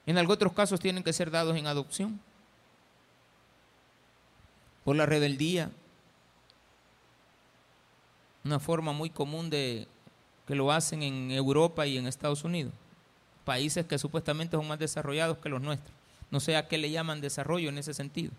En 0.06 0.18
otros 0.18 0.54
casos 0.54 0.80
tienen 0.80 1.04
que 1.04 1.12
ser 1.12 1.30
dados 1.30 1.58
en 1.58 1.68
adopción 1.68 2.22
por 4.86 4.96
la 4.96 5.06
rebeldía. 5.06 5.70
Una 8.52 8.60
forma 8.60 8.92
muy 8.92 9.10
común 9.10 9.50
de 9.50 9.88
que 10.46 10.56
lo 10.56 10.74
hacen 10.74 11.04
en 11.04 11.32
Europa 11.32 11.88
y 11.88 11.98
en 11.98 12.06
Estados 12.06 12.44
Unidos, 12.44 12.74
países 13.46 13.86
que 13.86 13.98
supuestamente 13.98 14.58
son 14.58 14.68
más 14.68 14.78
desarrollados 14.78 15.38
que 15.38 15.48
los 15.48 15.62
nuestros. 15.62 15.96
No 16.32 16.42
sé 16.42 16.58
a 16.58 16.68
qué 16.68 16.78
le 16.78 16.92
llaman 16.92 17.22
desarrollo 17.22 17.70
en 17.70 17.78
ese 17.78 17.94
sentido. 17.94 18.34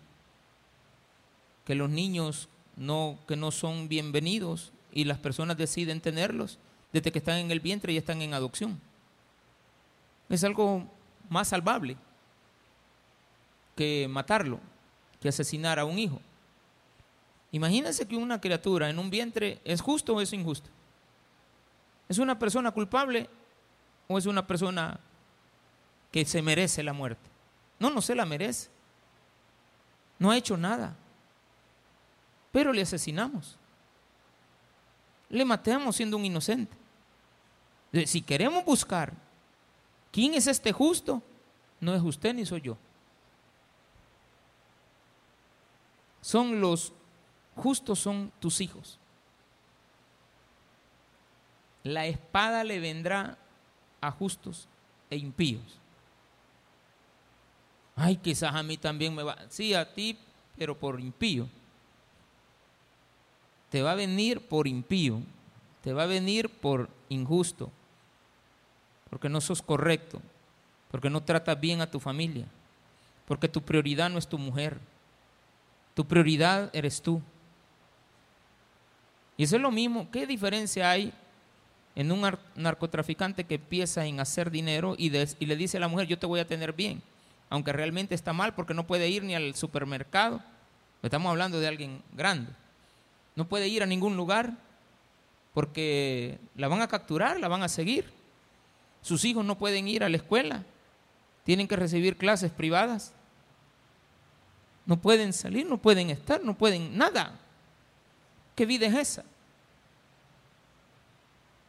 Que 1.65 1.73
los 1.73 1.89
niños 1.89 2.47
no, 2.75 3.17
que 3.27 3.35
no 3.35 3.49
son 3.49 3.87
bienvenidos 3.87 4.71
y 4.91 5.05
las 5.05 5.17
personas 5.17 5.57
deciden 5.57 5.99
tenerlos 5.99 6.59
desde 6.91 7.11
que 7.11 7.17
están 7.17 7.39
en 7.39 7.49
el 7.49 7.59
vientre 7.59 7.91
y 7.91 7.97
están 7.97 8.21
en 8.21 8.35
adopción. 8.35 8.79
Es 10.29 10.43
algo 10.43 10.83
más 11.27 11.47
salvable 11.47 11.97
que 13.75 14.07
matarlo, 14.07 14.59
que 15.19 15.29
asesinar 15.29 15.79
a 15.79 15.85
un 15.85 15.97
hijo. 15.97 16.21
Imagínense 17.53 18.05
que 18.05 18.17
una 18.17 18.41
criatura 18.41 18.89
en 18.89 18.99
un 18.99 19.09
vientre 19.09 19.61
es 19.63 19.79
justo 19.79 20.15
o 20.15 20.19
es 20.19 20.33
injusto. 20.33 20.69
¿Es 22.09 22.17
una 22.17 22.37
persona 22.37 22.71
culpable 22.71 23.29
o 24.09 24.17
es 24.17 24.25
una 24.25 24.45
persona 24.45 24.99
que 26.11 26.25
se 26.25 26.41
merece 26.41 26.83
la 26.83 26.91
muerte? 26.91 27.29
No, 27.79 27.89
no 27.89 28.01
se 28.01 28.13
la 28.13 28.25
merece. 28.25 28.69
No 30.19 30.31
ha 30.31 30.37
hecho 30.37 30.57
nada. 30.57 30.93
Pero 32.51 32.73
le 32.73 32.81
asesinamos 32.81 33.57
le 35.33 35.43
matemos 35.45 35.95
siendo 35.95 36.15
un 36.15 36.25
inocente. 36.25 36.77
Si 38.05 38.21
queremos 38.21 38.63
buscar 38.63 39.13
quién 40.11 40.35
es 40.35 40.45
este 40.45 40.71
justo, 40.71 41.23
no 41.79 41.95
es 41.95 42.03
usted 42.03 42.35
ni 42.35 42.45
soy 42.45 42.61
yo. 42.61 42.77
Son 46.21 46.61
los 46.61 46.93
justos, 47.55 47.99
son 47.99 48.31
tus 48.39 48.61
hijos. 48.61 48.99
La 51.83 52.05
espada 52.05 52.63
le 52.63 52.79
vendrá 52.79 53.37
a 54.01 54.11
justos 54.11 54.67
e 55.09 55.17
impíos. 55.17 55.79
Ay, 57.95 58.17
quizás 58.17 58.53
a 58.55 58.63
mí 58.63 58.77
también 58.77 59.13
me 59.13 59.23
va. 59.23 59.37
Sí, 59.49 59.73
a 59.73 59.93
ti, 59.93 60.17
pero 60.57 60.77
por 60.77 60.99
impío 60.99 61.47
te 63.73 63.81
va 63.81 63.93
a 63.93 63.95
venir 63.95 64.39
por 64.39 64.67
impío, 64.67 65.19
te 65.81 65.93
va 65.93 66.03
a 66.03 66.05
venir 66.05 66.47
por 66.47 66.89
injusto, 67.09 67.71
porque 69.09 69.29
no 69.29 69.41
sos 69.41 69.63
correcto, 69.63 70.21
porque 70.91 71.09
no 71.09 71.23
tratas 71.23 71.59
bien 71.59 71.81
a 71.81 71.89
tu 71.89 71.99
familia, 71.99 72.45
porque 73.27 73.49
tu 73.49 73.63
prioridad 73.63 74.11
no 74.11 74.19
es 74.19 74.27
tu 74.27 74.37
mujer, 74.37 74.77
tu 75.95 76.05
prioridad 76.05 76.69
eres 76.71 77.01
tú. 77.01 77.19
Y 79.37 79.43
eso 79.43 79.55
es 79.55 79.61
lo 79.61 79.71
mismo, 79.71 80.09
¿qué 80.11 80.27
diferencia 80.27 80.89
hay 80.89 81.13
en 81.95 82.11
un 82.11 82.27
narcotraficante 82.55 83.43
que 83.43 83.55
empieza 83.55 84.05
en 84.05 84.19
hacer 84.19 84.49
dinero 84.51 84.95
y, 84.97 85.15
y 85.15 85.45
le 85.45 85.55
dice 85.55 85.77
a 85.77 85.79
la 85.79 85.87
mujer, 85.87 86.07
yo 86.07 86.17
te 86.17 86.25
voy 86.25 86.39
a 86.39 86.47
tener 86.47 86.73
bien, 86.73 87.01
aunque 87.49 87.73
realmente 87.73 88.15
está 88.15 88.33
mal 88.33 88.53
porque 88.55 88.73
no 88.73 88.87
puede 88.87 89.09
ir 89.09 89.23
ni 89.23 89.35
al 89.35 89.55
supermercado. 89.55 90.41
Estamos 91.03 91.29
hablando 91.29 91.59
de 91.59 91.67
alguien 91.67 92.01
grande. 92.13 92.51
No 93.35 93.47
puede 93.47 93.67
ir 93.67 93.83
a 93.83 93.85
ningún 93.85 94.15
lugar 94.15 94.53
porque 95.53 96.39
la 96.55 96.67
van 96.67 96.81
a 96.81 96.87
capturar, 96.87 97.39
la 97.39 97.47
van 97.47 97.63
a 97.63 97.69
seguir. 97.69 98.11
Sus 99.01 99.25
hijos 99.25 99.45
no 99.45 99.57
pueden 99.57 99.87
ir 99.87 100.03
a 100.03 100.09
la 100.09 100.17
escuela, 100.17 100.63
tienen 101.43 101.67
que 101.67 101.75
recibir 101.75 102.17
clases 102.17 102.51
privadas. 102.51 103.13
No 104.85 104.99
pueden 104.99 105.33
salir, 105.33 105.65
no 105.65 105.77
pueden 105.77 106.09
estar, 106.09 106.43
no 106.43 106.55
pueden 106.55 106.97
nada. 106.97 107.39
¿Qué 108.55 108.65
vida 108.65 108.85
es 108.87 108.95
esa? 108.95 109.25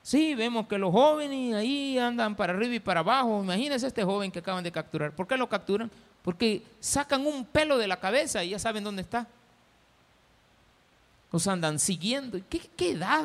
Sí, 0.02 0.34
vemos 0.34 0.66
que 0.66 0.76
los 0.76 0.92
jóvenes 0.92 1.54
ahí 1.54 1.98
andan 1.98 2.36
para 2.36 2.52
arriba 2.52 2.74
y 2.74 2.80
para 2.80 3.00
abajo. 3.00 3.42
Imagínense 3.42 3.86
este 3.86 4.04
joven 4.04 4.30
que 4.30 4.40
acaban 4.40 4.62
de 4.62 4.70
capturar. 4.70 5.16
¿Por 5.16 5.26
qué 5.26 5.36
lo 5.36 5.48
capturan? 5.48 5.90
Porque 6.22 6.62
sacan 6.78 7.26
un 7.26 7.46
pelo 7.46 7.78
de 7.78 7.88
la 7.88 7.98
cabeza 7.98 8.44
y 8.44 8.50
ya 8.50 8.58
saben 8.58 8.84
dónde 8.84 9.00
está. 9.00 9.26
Los 11.32 11.46
andan 11.46 11.78
siguiendo. 11.78 12.38
¿Qué, 12.50 12.60
qué 12.76 12.90
edad? 12.90 13.24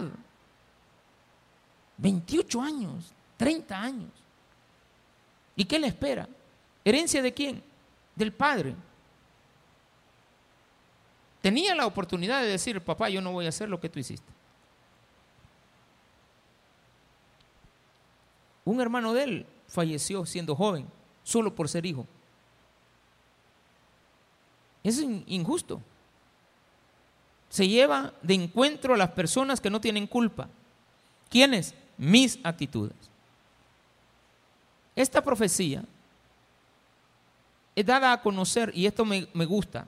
28 1.98 2.62
años, 2.62 3.12
30 3.36 3.78
años. 3.78 4.12
¿Y 5.58 5.66
qué 5.66 5.78
le 5.80 5.88
espera? 5.88 6.30
¿Herencia 6.86 7.22
de 7.22 7.34
quién? 7.34 7.62
Del 8.16 8.32
padre. 8.32 8.74
Tenía 11.42 11.74
la 11.74 11.86
oportunidad 11.86 12.42
de 12.42 12.48
decir, 12.48 12.82
papá, 12.82 13.10
yo 13.10 13.22
no 13.22 13.32
voy 13.32 13.46
a 13.46 13.50
hacer 13.50 13.70
lo 13.70 13.80
que 13.80 13.90
tú 13.90 14.00
hiciste. 14.00 14.32
Un 18.66 18.82
hermano 18.82 19.14
de 19.14 19.24
él 19.24 19.46
falleció 19.68 20.26
siendo 20.26 20.56
joven, 20.56 20.86
solo 21.24 21.56
por 21.56 21.70
ser 21.70 21.86
hijo. 21.86 22.06
Es 24.84 25.00
injusto. 25.00 25.82
Se 27.50 27.68
lleva 27.68 28.14
de 28.22 28.34
encuentro 28.36 28.94
a 28.94 28.98
las 28.98 29.12
personas 29.12 29.60
que 29.60 29.70
no 29.70 29.82
tienen 29.82 30.08
culpa. 30.08 30.50
¿Quiénes? 31.30 31.74
Mis 31.98 32.38
actitudes. 32.44 32.96
Esta 34.96 35.24
profecía 35.24 35.84
es 37.76 37.86
dada 37.86 38.12
a 38.12 38.22
conocer, 38.22 38.72
y 38.76 38.86
esto 38.86 39.06
me, 39.06 39.28
me 39.34 39.46
gusta, 39.46 39.88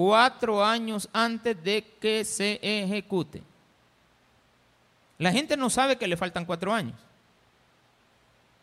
cuatro 0.00 0.64
años 0.64 1.10
antes 1.12 1.62
de 1.62 1.84
que 2.00 2.24
se 2.24 2.58
ejecute. 2.62 3.42
La 5.18 5.30
gente 5.30 5.58
no 5.58 5.68
sabe 5.68 5.98
que 5.98 6.08
le 6.08 6.16
faltan 6.16 6.46
cuatro 6.46 6.72
años. 6.72 6.98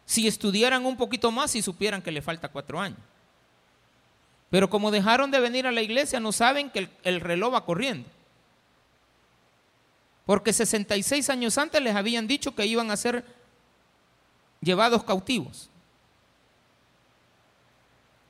Si 0.08 0.26
estudiaran 0.26 0.84
un 0.84 0.98
poquito 0.98 1.32
más 1.32 1.56
y 1.56 1.62
supieran 1.62 2.02
que 2.02 2.12
le 2.12 2.24
falta 2.24 2.50
cuatro 2.50 2.80
años. 2.80 2.98
Pero 4.50 4.68
como 4.68 4.90
dejaron 4.90 5.30
de 5.30 5.40
venir 5.40 5.68
a 5.68 5.72
la 5.72 5.84
iglesia, 5.84 6.20
no 6.20 6.32
saben 6.32 6.72
que 6.72 6.90
el, 7.04 7.22
reloj 7.22 7.54
va 7.54 7.66
corriendo. 7.66 8.10
Porque 10.26 10.54
66 10.54 11.30
años 11.30 11.56
antes 11.60 11.80
les 11.84 11.96
habían 11.96 12.26
dicho 12.26 12.56
que 12.56 12.66
iban 12.66 12.90
a 12.90 12.98
ser 12.98 13.24
llevados 14.60 15.04
cautivos. 15.04 15.70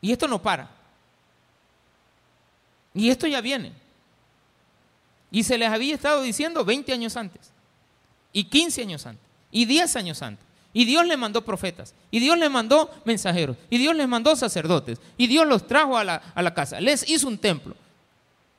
Y 0.01 0.11
esto 0.11 0.27
no 0.27 0.41
para. 0.41 0.76
Y 2.93 3.09
esto 3.09 3.27
ya 3.27 3.41
viene. 3.41 3.73
Y 5.31 5.43
se 5.43 5.57
les 5.57 5.69
había 5.69 5.95
estado 5.95 6.21
diciendo 6.21 6.63
20 6.63 6.93
años 6.93 7.17
antes 7.17 7.51
y 8.37 8.43
15 8.43 8.81
años 8.83 9.05
antes, 9.07 9.25
y 9.51 9.65
10 9.65 9.95
años 9.95 10.21
antes. 10.21 10.45
Y 10.71 10.85
Dios 10.85 11.07
le 11.07 11.17
mandó 11.17 11.43
profetas, 11.43 11.95
y 12.11 12.19
Dios 12.19 12.37
le 12.37 12.49
mandó 12.49 12.91
mensajeros, 13.03 13.57
y 13.69 13.79
Dios 13.79 13.95
les 13.95 14.07
mandó 14.07 14.35
sacerdotes, 14.35 14.99
y 15.17 15.25
Dios 15.25 15.47
los 15.47 15.65
trajo 15.65 15.97
a 15.97 16.03
la, 16.03 16.21
a 16.35 16.41
la 16.43 16.53
casa, 16.53 16.79
les 16.79 17.09
hizo 17.09 17.27
un 17.27 17.39
templo. 17.39 17.75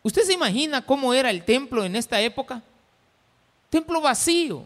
¿Usted 0.02 0.22
se 0.22 0.32
imagina 0.32 0.84
cómo 0.84 1.14
era 1.14 1.30
el 1.30 1.44
templo 1.44 1.84
en 1.84 1.94
esta 1.94 2.20
época? 2.20 2.60
Templo 3.70 4.00
vacío. 4.00 4.64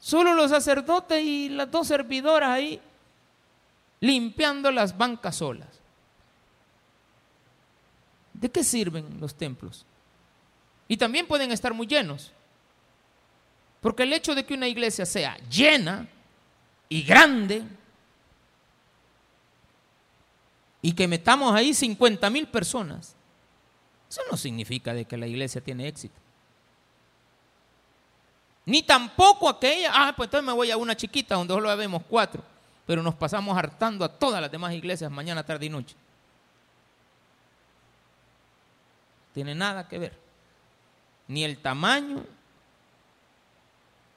Solo 0.00 0.34
los 0.34 0.50
sacerdotes 0.50 1.24
y 1.24 1.48
las 1.48 1.70
dos 1.70 1.86
servidoras 1.86 2.50
ahí 2.50 2.78
limpiando 4.00 4.70
las 4.70 4.96
bancas 4.98 5.36
solas. 5.36 5.77
¿De 8.40 8.48
qué 8.48 8.62
sirven 8.62 9.18
los 9.20 9.34
templos? 9.34 9.84
Y 10.86 10.96
también 10.96 11.26
pueden 11.26 11.50
estar 11.50 11.74
muy 11.74 11.86
llenos. 11.86 12.32
Porque 13.80 14.04
el 14.04 14.12
hecho 14.12 14.34
de 14.34 14.44
que 14.44 14.54
una 14.54 14.68
iglesia 14.68 15.04
sea 15.04 15.36
llena 15.48 16.08
y 16.88 17.02
grande 17.02 17.64
y 20.80 20.92
que 20.92 21.08
metamos 21.08 21.52
ahí 21.52 21.74
50 21.74 22.30
mil 22.30 22.46
personas, 22.46 23.16
eso 24.08 24.20
no 24.30 24.36
significa 24.36 24.94
de 24.94 25.04
que 25.04 25.16
la 25.16 25.26
iglesia 25.26 25.60
tiene 25.60 25.88
éxito. 25.88 26.14
Ni 28.66 28.82
tampoco 28.82 29.48
aquella, 29.48 29.90
ah, 29.92 30.12
pues 30.16 30.28
entonces 30.28 30.46
me 30.46 30.52
voy 30.52 30.70
a 30.70 30.76
una 30.76 30.96
chiquita 30.96 31.34
donde 31.34 31.54
solo 31.54 31.76
vemos 31.76 32.02
cuatro, 32.08 32.42
pero 32.86 33.02
nos 33.02 33.14
pasamos 33.16 33.56
hartando 33.56 34.04
a 34.04 34.08
todas 34.08 34.40
las 34.40 34.50
demás 34.50 34.74
iglesias 34.74 35.10
mañana, 35.10 35.44
tarde 35.44 35.66
y 35.66 35.70
noche. 35.70 35.96
Tiene 39.34 39.54
nada 39.54 39.88
que 39.88 39.98
ver. 39.98 40.12
Ni 41.28 41.44
el 41.44 41.58
tamaño, 41.58 42.24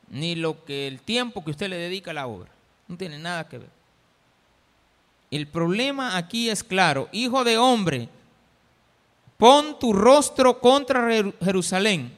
ni 0.10 0.36
lo 0.36 0.64
que 0.66 0.88
el 0.88 1.00
tiempo 1.00 1.44
que 1.44 1.52
usted 1.52 1.70
le 1.70 1.78
dedica 1.78 2.12
a 2.12 2.16
la 2.16 2.28
obra. 2.28 2.50
No 2.88 2.98
tiene 2.98 3.18
nada 3.18 3.48
que 3.48 3.58
ver. 3.58 3.70
El 5.32 5.48
problema 5.48 6.18
aquí 6.18 6.50
es 6.50 6.64
claro, 6.64 7.08
hijo 7.14 7.46
de 7.46 7.58
hombre, 7.58 8.10
pon 9.38 9.80
tu 9.80 9.94
rostro 9.94 10.60
contra 10.60 11.08
Jerusalén. 11.42 12.14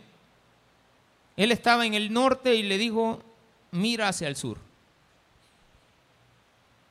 Él 1.37 1.51
estaba 1.51 1.85
en 1.85 1.93
el 1.93 2.11
norte 2.11 2.55
y 2.55 2.63
le 2.63 2.79
dijo, 2.79 3.21
mira 3.71 4.07
hacia 4.07 4.27
el 4.27 4.35
sur. 4.35 4.57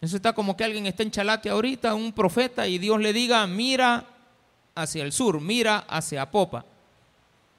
Eso 0.00 0.16
está 0.16 0.32
como 0.32 0.56
que 0.56 0.64
alguien 0.64 0.86
está 0.86 1.02
en 1.02 1.10
Chalate 1.10 1.50
ahorita, 1.50 1.94
un 1.94 2.12
profeta, 2.12 2.66
y 2.66 2.78
Dios 2.78 3.00
le 3.00 3.12
diga, 3.12 3.46
mira 3.46 4.06
hacia 4.74 5.04
el 5.04 5.12
sur, 5.12 5.40
mira 5.40 5.78
hacia 5.88 6.30
Popa, 6.30 6.64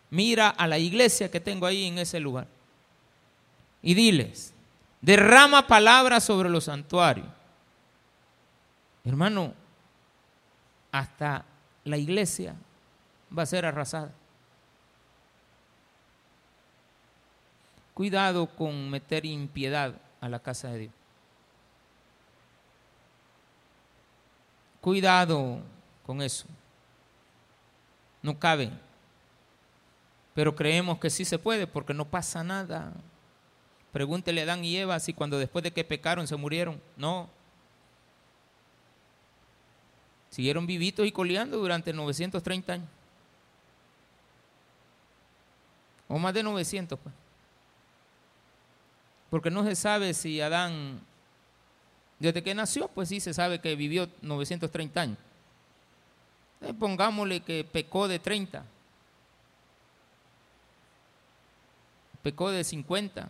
mira 0.10 0.49
a 0.49 0.67
la 0.67 0.78
iglesia 0.78 1.30
que 1.30 1.39
tengo 1.39 1.65
ahí 1.65 1.86
en 1.86 1.99
ese 1.99 2.19
lugar 2.19 2.47
y 3.84 3.93
diles, 3.93 4.54
derrama 5.02 5.67
palabras 5.67 6.23
sobre 6.23 6.49
los 6.49 6.63
santuarios. 6.63 7.28
Hermano, 9.04 9.54
hasta 10.91 11.43
la 11.84 11.97
iglesia 11.97 12.56
va 13.38 13.43
a 13.43 13.45
ser 13.45 13.65
arrasada. 13.65 14.12
Cuidado 17.93 18.47
con 18.47 18.89
meter 18.89 19.26
impiedad 19.26 19.93
a 20.21 20.30
la 20.30 20.39
casa 20.39 20.69
de 20.69 20.80
Dios. 20.80 20.93
Cuidado 24.80 25.60
con 26.06 26.21
eso. 26.21 26.47
No 28.23 28.39
cabe. 28.39 28.71
Pero 30.33 30.55
creemos 30.55 30.97
que 30.97 31.12
sí 31.12 31.25
se 31.25 31.38
puede 31.38 31.67
porque 31.67 31.93
no 31.93 32.05
pasa 32.05 32.43
nada. 32.43 32.93
Pregúntele 33.91 34.41
a 34.41 34.45
Adán 34.45 34.65
y 34.65 34.75
Eva 34.75 34.99
si 34.99 35.13
cuando 35.13 35.38
después 35.38 35.62
de 35.62 35.71
que 35.71 35.83
pecaron 35.83 36.27
se 36.27 36.36
murieron. 36.36 36.81
No. 36.97 37.29
Siguieron 40.31 40.65
vivitos 40.65 41.05
y 41.05 41.12
coleando 41.12 41.57
durante 41.57 41.93
930 41.93 42.73
años. 42.73 42.89
O 46.07 46.17
más 46.17 46.33
de 46.33 46.41
900, 46.41 46.97
pues. 46.97 47.13
Porque 49.29 49.51
no 49.51 49.63
se 49.63 49.75
sabe 49.75 50.13
si 50.13 50.41
Adán, 50.41 50.99
desde 52.19 52.41
que 52.41 52.55
nació, 52.55 52.88
pues 52.88 53.09
sí 53.09 53.19
se 53.19 53.33
sabe 53.33 53.59
que 53.59 53.75
vivió 53.75 54.07
930 54.21 55.01
años. 55.01 55.17
Eh, 56.63 56.73
pongámosle 56.73 57.41
que 57.41 57.63
pecó 57.63 58.08
de 58.08 58.19
30. 58.19 58.65
Pecó 62.21 62.49
de 62.49 62.63
50 62.63 63.30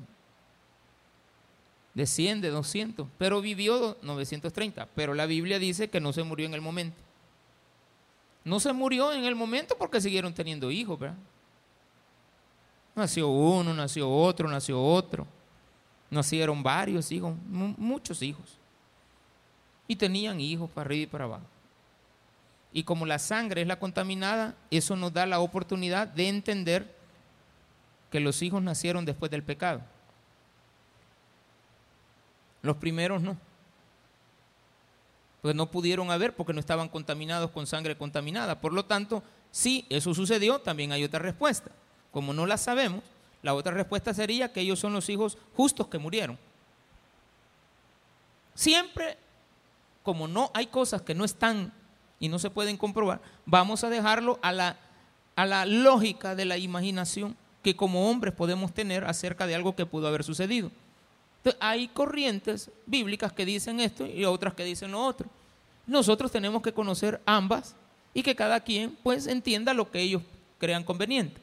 de 1.93 2.08
100, 2.08 2.41
de 2.41 2.50
200, 2.50 3.08
pero 3.17 3.41
vivió 3.41 3.98
930. 4.02 4.88
Pero 4.96 5.13
la 5.13 5.26
Biblia 5.26 5.60
dice 5.60 5.89
que 5.89 6.00
no 6.00 6.12
se 6.13 6.24
murió 6.24 6.48
en 6.48 6.54
el 6.54 6.62
momento. 6.62 6.98
No 8.43 8.60
se 8.60 8.74
murió 8.74 9.13
en 9.13 9.26
el 9.26 9.36
momento 9.36 9.78
porque 9.78 10.02
siguieron 10.02 10.34
teniendo 10.34 10.69
hijos, 10.72 11.00
¿verdad? 11.00 11.17
Nació 12.96 13.28
uno, 13.30 13.74
nació 13.74 14.10
otro, 14.10 14.50
nació 14.50 14.84
otro. 14.84 15.26
Nacieron 16.10 16.62
varios 16.62 17.12
hijos, 17.12 17.34
muchos 17.48 18.22
hijos. 18.22 18.58
Y 19.88 19.96
tenían 19.96 20.39
hijos 20.39 20.69
para 20.69 20.86
arriba 20.86 21.04
y 21.04 21.08
para 21.08 21.24
abajo. 21.26 21.52
Y 22.73 22.83
como 22.83 23.05
la 23.05 23.19
sangre 23.19 23.62
es 23.62 23.67
la 23.67 23.79
contaminada, 23.79 24.55
eso 24.71 24.95
nos 24.95 25.13
da 25.13 25.27
la 25.27 25.39
oportunidad 25.39 26.07
de 26.07 26.27
entender 26.27 26.95
que 28.09 28.19
los 28.19 28.41
hijos 28.41 28.62
nacieron 28.63 29.05
después 29.05 29.29
del 29.29 29.43
pecado. 29.43 29.81
Los 32.63 32.77
primeros 32.77 33.21
no. 33.21 33.38
Pues 35.43 35.53
no 35.55 35.69
pudieron 35.69 36.09
haber 36.09 36.36
porque 36.36 36.53
no 36.53 36.59
estaban 36.59 36.89
contaminados 36.89 37.51
con 37.51 37.67
sangre 37.67 37.95
contaminada. 37.95 38.59
Por 38.59 38.73
lo 38.73 38.86
tanto, 38.86 39.21
si 39.51 39.86
eso 39.89 40.13
sucedió, 40.13 40.59
también 40.59 40.91
hay 40.91 41.03
otra 41.03 41.19
respuesta. 41.19 41.69
Como 42.12 42.33
no 42.33 42.47
la 42.47 42.57
sabemos, 42.57 43.03
la 43.43 43.53
otra 43.53 43.73
respuesta 43.73 44.13
sería 44.13 44.51
que 44.51 44.62
ellos 44.62 44.79
son 44.79 44.93
los 44.93 45.09
hijos 45.09 45.38
justos 45.55 45.88
que 45.88 45.99
murieron. 45.99 46.39
Siempre, 48.55 49.17
como 50.01 50.27
no 50.27 50.49
hay 50.53 50.67
cosas 50.67 51.01
que 51.01 51.13
no 51.13 51.25
están 51.25 51.73
y 52.23 52.29
no 52.29 52.39
se 52.39 52.49
pueden 52.49 52.77
comprobar, 52.77 53.19
vamos 53.45 53.83
a 53.83 53.89
dejarlo 53.89 54.39
a 54.41 54.53
la, 54.53 54.77
a 55.36 55.45
la 55.45 55.65
lógica 55.65 56.36
de 56.36 56.45
la 56.45 56.57
imaginación 56.57 57.36
que 57.62 57.75
como 57.75 58.09
hombres 58.09 58.33
podemos 58.33 58.73
tener 58.73 59.03
acerca 59.03 59.45
de 59.45 59.55
algo 59.55 59.75
que 59.75 59.86
pudo 59.86 60.07
haber 60.07 60.23
sucedido. 60.23 60.71
hay 61.59 61.89
corrientes 61.89 62.71
bíblicas 62.86 63.33
que 63.33 63.45
dicen 63.45 63.81
esto 63.81 64.05
y 64.05 64.23
otras 64.23 64.53
que 64.53 64.63
dicen 64.63 64.93
lo 64.93 65.05
otro. 65.05 65.27
Nosotros 65.86 66.31
tenemos 66.31 66.62
que 66.62 66.71
conocer 66.71 67.19
ambas 67.25 67.75
y 68.13 68.23
que 68.23 68.38
cada 68.38 68.62
quien 68.62 68.97
pues 69.03 69.27
entienda 69.27 69.73
lo 69.73 69.91
que 69.91 69.99
ellos 69.99 70.21
crean 70.59 70.86
conveniente. 70.86 71.41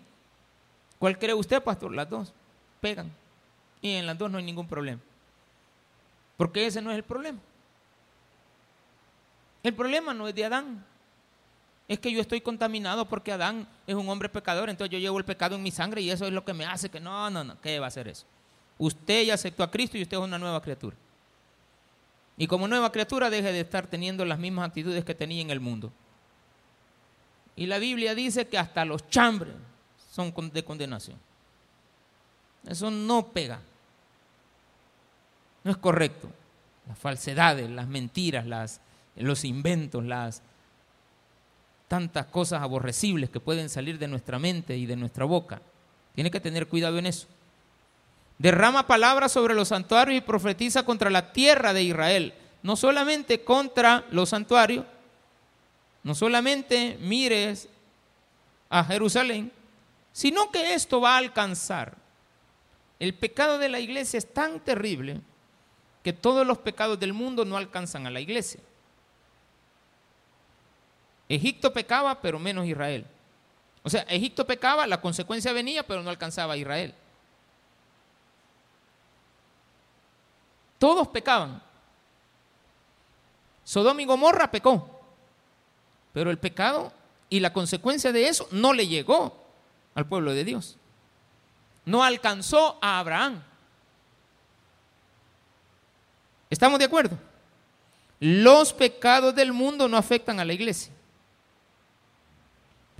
¿Cuál 0.99 1.19
cree 1.19 1.35
usted, 1.35 1.63
pastor? 1.63 1.95
Las 1.95 2.09
dos. 2.09 2.33
Pegan. 2.81 3.13
Y 3.83 3.97
en 3.97 4.07
las 4.07 4.17
dos 4.17 4.31
no 4.31 4.39
hay 4.39 4.45
ningún 4.45 4.67
problema. 4.67 5.03
Porque 6.39 6.67
ese 6.67 6.81
no 6.81 6.91
es 6.91 6.97
el 6.97 7.05
problema. 7.05 7.39
El 9.63 9.75
problema 9.75 10.15
no 10.15 10.29
es 10.29 10.35
de 10.35 10.45
Adán. 10.45 10.85
Es 11.89 11.99
que 11.99 12.13
yo 12.13 12.21
estoy 12.21 12.41
contaminado 12.41 13.09
porque 13.09 13.33
Adán 13.33 13.67
es 13.87 13.95
un 13.95 14.09
hombre 14.09 14.29
pecador, 14.29 14.71
entonces 14.71 14.93
yo 14.93 14.99
llevo 14.99 15.19
el 15.19 15.25
pecado 15.25 15.57
en 15.57 15.63
mi 15.63 15.73
sangre 15.73 16.01
y 16.01 16.11
eso 16.11 16.25
es 16.25 16.33
lo 16.33 16.45
que 16.45 16.55
me 16.55 16.65
hace 16.65 16.89
que 16.89 17.01
no, 17.01 17.29
no, 17.31 17.43
no, 17.43 17.61
¿qué 17.61 17.81
va 17.81 17.87
a 17.87 17.89
hacer 17.89 18.07
eso? 18.07 18.27
Usted 18.79 19.25
ya 19.25 19.35
aceptó 19.35 19.65
a 19.65 19.71
Cristo 19.71 19.99
y 19.99 20.03
usted 20.03 20.17
es 20.17 20.23
una 20.23 20.39
nueva 20.39 20.63
criatura. 20.63 20.97
Y 22.37 22.47
como 22.47 22.69
nueva 22.69 22.93
criatura 22.93 23.29
deje 23.29 23.53
de 23.53 23.61
estar 23.61 23.87
teniendo 23.87 24.25
las 24.25 24.39
mismas 24.39 24.69
actitudes 24.69 25.05
que 25.05 25.15
tenía 25.15 25.43
en 25.43 25.51
el 25.51 25.61
mundo. 25.61 25.93
Y 27.57 27.67
la 27.67 27.79
Biblia 27.79 28.15
dice 28.15 28.47
que 28.47 28.57
hasta 28.57 28.85
los 28.85 29.09
chambres 29.11 29.53
son 30.11 30.33
de 30.53 30.65
condenación. 30.65 31.19
Eso 32.67 32.91
no 32.91 33.27
pega. 33.27 33.61
No 35.65 35.71
es 35.71 35.77
correcto. 35.77 36.31
Las 36.89 36.99
falsedades, 36.99 37.69
las 37.69 37.87
mentiras, 37.87 38.47
las, 38.47 38.81
los 39.21 39.45
inventos, 39.45 40.05
las 40.05 40.43
tantas 41.89 42.27
cosas 42.27 42.63
aborrecibles 42.63 43.31
que 43.31 43.41
pueden 43.41 43.69
salir 43.69 43.99
de 43.99 44.07
nuestra 44.09 44.39
mente 44.39 44.77
y 44.77 44.87
de 44.87 44.97
nuestra 44.97 45.25
boca. 45.25 45.61
Tiene 46.15 46.31
que 46.31 46.41
tener 46.41 46.69
cuidado 46.69 46.99
en 46.99 47.07
eso. 47.07 47.27
Derrama 48.39 48.87
palabras 48.87 49.33
sobre 49.33 49.55
los 49.55 49.69
santuarios 49.69 50.17
y 50.17 50.21
profetiza 50.21 50.85
contra 50.85 51.11
la 51.11 51.33
tierra 51.33 51.73
de 51.73 51.83
Israel. 51.83 52.33
No 52.63 52.77
solamente 52.77 53.43
contra 53.43 54.05
los 54.11 54.29
santuarios, 54.29 54.87
no 56.03 56.15
solamente 56.15 56.97
mires 57.01 57.69
a 58.69 58.85
Jerusalén, 58.85 59.51
sino 60.13 60.51
que 60.51 60.75
esto 60.75 61.01
va 61.01 61.17
a 61.17 61.19
alcanzar. 61.19 61.97
El 62.99 63.15
pecado 63.15 63.59
de 63.59 63.69
la 63.69 63.81
iglesia 63.81 64.19
es 64.19 64.33
tan 64.33 64.61
terrible 64.61 65.21
que 66.03 66.13
todos 66.13 66.47
los 66.47 66.59
pecados 66.59 67.01
del 67.01 67.13
mundo 67.13 67.45
no 67.45 67.57
alcanzan 67.57 68.07
a 68.07 68.11
la 68.11 68.21
iglesia. 68.21 68.61
Egipto 71.31 71.73
pecaba, 71.73 72.21
pero 72.21 72.41
menos 72.41 72.67
Israel. 72.67 73.07
O 73.85 73.89
sea, 73.89 74.03
Egipto 74.03 74.45
pecaba, 74.45 74.87
la 74.89 75.01
consecuencia 75.01 75.53
venía, 75.53 75.87
pero 75.87 76.03
no 76.03 76.11
alcanzaba 76.11 76.55
a 76.55 76.57
Israel. 76.57 76.93
Todos 80.77 81.07
pecaban. 81.09 81.63
Sodoma 83.63 84.03
y 84.03 84.07
Gomorra 84.07 84.51
pecó, 84.51 85.01
pero 86.13 86.33
el 86.33 86.39
pecado 86.39 86.93
y 87.29 87.39
la 87.39 87.53
consecuencia 87.53 88.11
de 88.11 88.27
eso 88.27 88.49
no 88.51 88.73
le 88.73 88.89
llegó 88.89 89.47
al 89.95 90.07
pueblo 90.07 90.33
de 90.33 90.45
Dios. 90.45 90.79
No 91.85 92.03
alcanzó 92.03 92.77
a 92.83 92.99
Abraham. 92.99 93.41
¿Estamos 96.51 96.81
de 96.81 96.87
acuerdo? 96.87 97.17
Los 98.19 98.73
pecados 98.73 99.33
del 99.33 99.53
mundo 99.53 99.87
no 99.87 99.97
afectan 99.97 100.41
a 100.41 100.45
la 100.45 100.55
iglesia, 100.55 100.93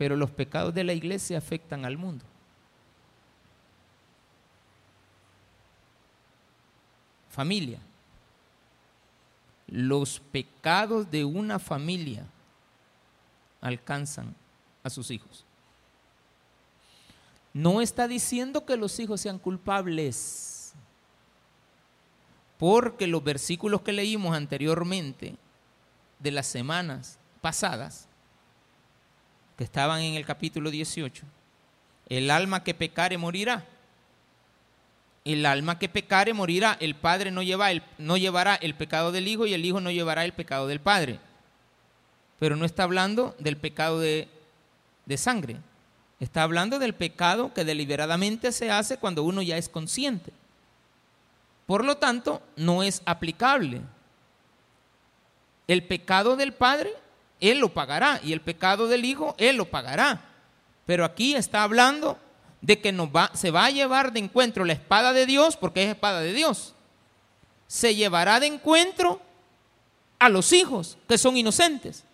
pero 0.01 0.17
los 0.17 0.31
pecados 0.31 0.73
de 0.73 0.83
la 0.83 0.95
iglesia 0.95 1.37
afectan 1.37 1.85
al 1.85 1.99
mundo. 1.99 2.25
Familia. 7.29 7.79
Los 9.67 10.19
pecados 10.19 11.11
de 11.11 11.27
una 11.27 11.59
familia 11.59 12.25
alcanzan 13.61 14.35
a 14.83 14.89
sus 14.89 15.11
hijos. 15.11 15.45
No 17.53 17.83
está 17.83 18.09
diciendo 18.09 18.65
que 18.65 18.79
los 18.79 18.99
hijos 19.01 19.21
sean 19.21 19.39
culpables, 19.39 20.73
porque 22.57 23.07
los 23.07 23.23
versículos 23.23 23.83
que 23.83 23.93
leímos 23.93 24.35
anteriormente 24.35 25.37
de 26.19 26.31
las 26.31 26.47
semanas 26.47 27.19
pasadas, 27.43 28.09
que 29.61 29.65
estaban 29.65 30.01
en 30.01 30.15
el 30.15 30.25
capítulo 30.25 30.71
18, 30.71 31.23
el 32.09 32.31
alma 32.31 32.65
que 32.65 32.73
pecare 32.73 33.19
morirá. 33.19 33.67
El 35.23 35.45
alma 35.45 35.79
que 35.79 35.87
pecare 35.87 36.33
morirá. 36.33 36.79
El 36.81 36.95
padre 36.95 37.31
no, 37.31 37.43
lleva 37.43 37.71
el, 37.71 37.83
no 37.99 38.17
llevará 38.17 38.55
el 38.55 38.75
pecado 38.75 39.13
del 39.13 39.29
hijo 39.29 39.47
y 39.47 39.53
el 39.53 39.63
hijo 39.67 39.79
no 39.83 39.91
llevará 39.91 40.25
el 40.25 40.33
pecado 40.33 40.67
del 40.67 40.81
padre. 40.81 41.21
Pero 42.39 42.57
no 42.57 42.65
está 42.65 42.85
hablando 42.85 43.37
del 43.39 43.59
pecado 43.59 44.01
de, 44.01 44.29
de 45.05 45.19
sangre, 45.19 45.59
Está 46.21 46.43
hablando 46.43 46.79
del 46.79 46.95
pecado 46.95 47.53
que 47.53 47.67
deliberadamente 47.67 48.53
se 48.53 48.71
hace 48.71 48.97
cuando 48.97 49.25
uno 49.25 49.43
ya 49.43 49.59
es 49.59 49.69
consciente. 49.69 50.33
Por 51.67 51.85
lo 51.85 51.99
tanto, 51.99 52.41
no 52.57 52.83
es 52.83 53.03
aplicable. 53.05 53.83
El 55.69 55.87
pecado 55.87 56.37
del 56.37 56.55
Padre, 56.55 56.95
Él 57.41 57.59
lo 57.59 57.73
pagará. 57.73 58.21
Y 58.23 58.33
el 58.33 58.41
pecado 58.41 58.87
del 58.87 59.05
Hijo, 59.05 59.35
Él 59.39 59.57
lo 59.57 59.65
pagará. 59.67 60.21
Pero 60.87 61.05
aquí 61.05 61.35
está 61.35 61.63
hablando 61.63 62.19
de 62.61 62.81
que 62.81 62.93
va, 62.93 63.31
se 63.35 63.51
va 63.51 63.67
a 63.67 63.71
llevar 63.71 64.13
de 64.13 64.21
encuentro 64.21 64.65
la 64.65 64.75
espada 64.75 65.13
de 65.13 65.27
Dios, 65.27 65.57
porque 65.57 65.83
es 65.83 65.89
espada 65.89 66.21
de 66.21 66.33
Dios. 66.33 66.75
Se 67.67 67.95
llevará 67.95 68.41
de 68.41 68.47
encuentro 68.47 69.21
a 70.19 70.29
los 70.29 70.53
hijos 70.53 70.99
que 71.09 71.19
son 71.19 71.37
inocentes. 71.37 72.05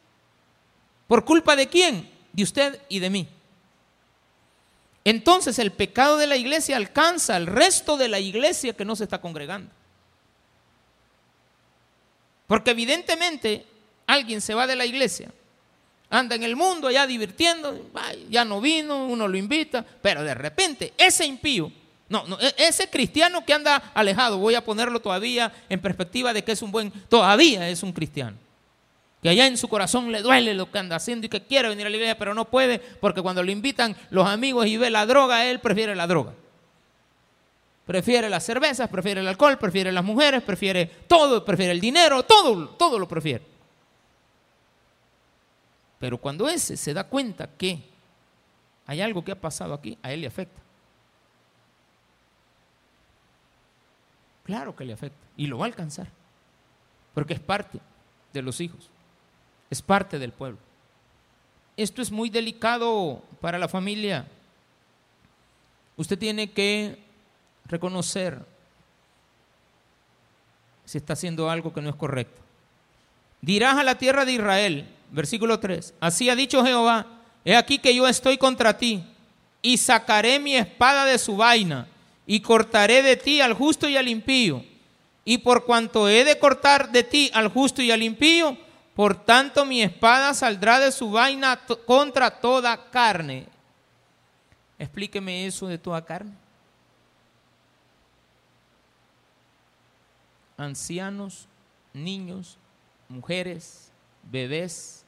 ¿Por 1.09 1.25
culpa 1.25 1.57
de 1.57 1.69
quién? 1.69 2.11
De 2.33 2.43
usted 2.43 2.81
y 2.89 2.99
de 2.99 3.11
mí. 3.11 3.29
Entonces 5.05 5.59
el 5.59 5.71
pecado 5.71 6.17
de 6.17 6.27
la 6.27 6.37
iglesia 6.37 6.77
alcanza 6.77 7.37
al 7.37 7.47
resto 7.47 7.97
de 7.97 8.09
la 8.09 8.19
iglesia 8.19 8.73
que 8.75 8.85
no 8.85 8.97
se 8.97 9.05
está 9.05 9.21
congregando. 9.21 9.71
Porque 12.47 12.73
evidentemente 12.73 13.67
alguien 14.07 14.41
se 14.41 14.55
va 14.55 14.67
de 14.67 14.77
la 14.77 14.87
iglesia, 14.87 15.31
anda 16.11 16.37
en 16.37 16.43
el 16.43 16.57
mundo 16.57 16.89
allá 16.89 17.07
divirtiendo, 17.07 17.91
ya 18.31 18.45
no 18.45 18.61
vino, 18.61 19.07
uno 19.07 19.27
lo 19.27 19.37
invita, 19.37 19.85
pero 20.03 20.23
de 20.23 20.35
repente 20.35 20.93
ese 20.97 21.27
impío, 21.27 21.73
no, 22.09 22.25
no, 22.27 22.39
e-, 22.41 22.55
ese 22.59 22.89
cristiano 22.89 23.45
que 23.45 23.53
anda 23.53 23.91
alejado, 23.95 24.39
voy 24.39 24.55
a 24.55 24.65
ponerlo 24.65 25.01
todavía 25.01 25.53
en 25.69 25.81
perspectiva 25.81 26.33
de 26.33 26.45
que 26.45 26.53
es 26.53 26.63
un 26.63 26.71
buen, 26.71 26.91
todavía 27.09 27.69
es 27.69 27.83
un 27.83 27.93
cristiano 27.93 28.37
que 29.23 29.31
allá 29.31 29.47
en 29.47 29.57
su 29.57 29.69
corazón 29.69 30.13
le 30.13 30.23
duele 30.23 30.55
lo 30.55 30.71
que 30.71 30.79
anda 30.79 30.97
haciendo 30.97 31.27
y 31.27 31.29
que 31.29 31.43
quiere 31.43 31.69
venir 31.69 31.87
a 31.87 31.91
la 31.91 31.97
iglesia, 31.97 32.19
pero 32.19 32.35
no 32.35 32.45
puede 32.45 32.79
porque 32.79 33.23
cuando 33.23 33.43
le 33.43 33.51
invitan 33.51 33.97
los 34.11 34.27
amigos 34.27 34.67
y 34.67 34.77
ve 34.77 34.91
la 34.91 35.07
droga, 35.07 35.47
él 35.47 35.59
prefiere 35.59 35.97
la 35.97 36.07
droga. 36.07 36.33
Prefiere 37.87 38.29
las 38.29 38.45
cervezas, 38.45 38.89
prefiere 38.89 39.21
el 39.21 39.29
alcohol, 39.29 39.59
prefiere 39.59 39.93
las 39.93 40.05
mujeres, 40.05 40.43
prefiere 40.43 40.87
todo, 41.09 41.45
prefiere 41.45 41.73
el 41.73 41.81
dinero, 41.81 42.25
todo, 42.25 42.69
todo 42.71 42.99
lo 42.99 43.09
prefiere. 43.09 43.56
Pero 45.99 46.19
cuando 46.19 46.49
ese 46.49 46.77
se 46.77 46.95
da 46.95 47.05
cuenta 47.05 47.49
que 47.57 47.83
hay 48.87 49.01
algo 49.01 49.25
que 49.25 49.33
ha 49.33 49.41
pasado 49.41 49.75
aquí, 49.75 49.99
a 50.03 50.13
él 50.13 50.21
le 50.21 50.27
afecta. 50.27 50.61
Claro 54.45 54.77
que 54.77 54.85
le 54.85 54.93
afecta 54.93 55.27
y 55.37 55.47
lo 55.47 55.59
va 55.59 55.65
a 55.65 55.69
alcanzar, 55.69 56.09
porque 57.15 57.35
es 57.35 57.41
parte 57.41 57.81
de 58.33 58.43
los 58.43 58.61
hijos 58.61 58.91
es 59.71 59.83
parte 59.83 60.19
del 60.19 60.33
pueblo. 60.33 60.59
Esto 61.77 62.01
es 62.01 62.11
muy 62.11 62.31
delicado 62.31 63.23
para 63.41 63.59
la 63.59 63.69
familia. 63.69 64.27
Usted 65.97 66.19
tiene 66.19 66.51
que 66.51 66.99
reconocer 67.67 68.41
si 70.85 70.99
está 70.99 71.15
haciendo 71.15 71.51
algo 71.51 71.73
que 71.73 71.83
no 71.83 71.91
es 71.91 71.97
correcto. 71.97 72.41
Dirás 73.41 73.77
a 73.77 73.85
la 73.85 73.99
tierra 73.99 74.25
de 74.25 74.33
Israel, 74.33 74.89
versículo 75.11 75.59
3, 75.59 75.95
así 76.01 76.29
ha 76.31 76.37
dicho 76.37 76.65
Jehová, 76.65 77.07
he 77.45 77.57
aquí 77.57 77.79
que 77.79 77.95
yo 77.95 78.07
estoy 78.07 78.39
contra 78.39 78.77
ti 78.77 79.05
y 79.63 79.79
sacaré 79.79 80.39
mi 80.39 80.57
espada 80.57 81.05
de 81.05 81.19
su 81.19 81.37
vaina, 81.37 81.89
y 82.27 82.41
cortaré 82.41 83.03
de 83.03 83.17
ti 83.17 83.41
al 83.41 83.55
justo 83.55 83.89
y 83.89 83.97
al 83.97 84.09
impío. 84.09 84.65
Y 85.25 85.39
por 85.39 85.65
cuanto 85.65 86.09
he 86.09 86.25
de 86.25 86.39
cortar 86.39 86.91
de 86.91 87.03
ti 87.03 87.31
al 87.33 87.49
justo 87.49 87.83
y 87.83 87.91
al 87.91 88.03
impío, 88.03 88.57
por 88.95 89.25
tanto 89.25 89.65
mi 89.65 89.83
espada 89.83 90.35
saldrá 90.35 90.81
de 90.81 90.93
su 90.93 91.11
vaina 91.11 91.61
contra 91.87 92.31
toda 92.31 92.91
carne. 92.91 93.47
Explíqueme 94.79 95.47
eso 95.47 95.67
de 95.67 95.79
toda 95.79 96.05
carne. 96.05 96.33
Ancianos, 100.57 101.47
niños, 101.93 102.57
mujeres, 103.09 103.91
bebés, 104.31 105.05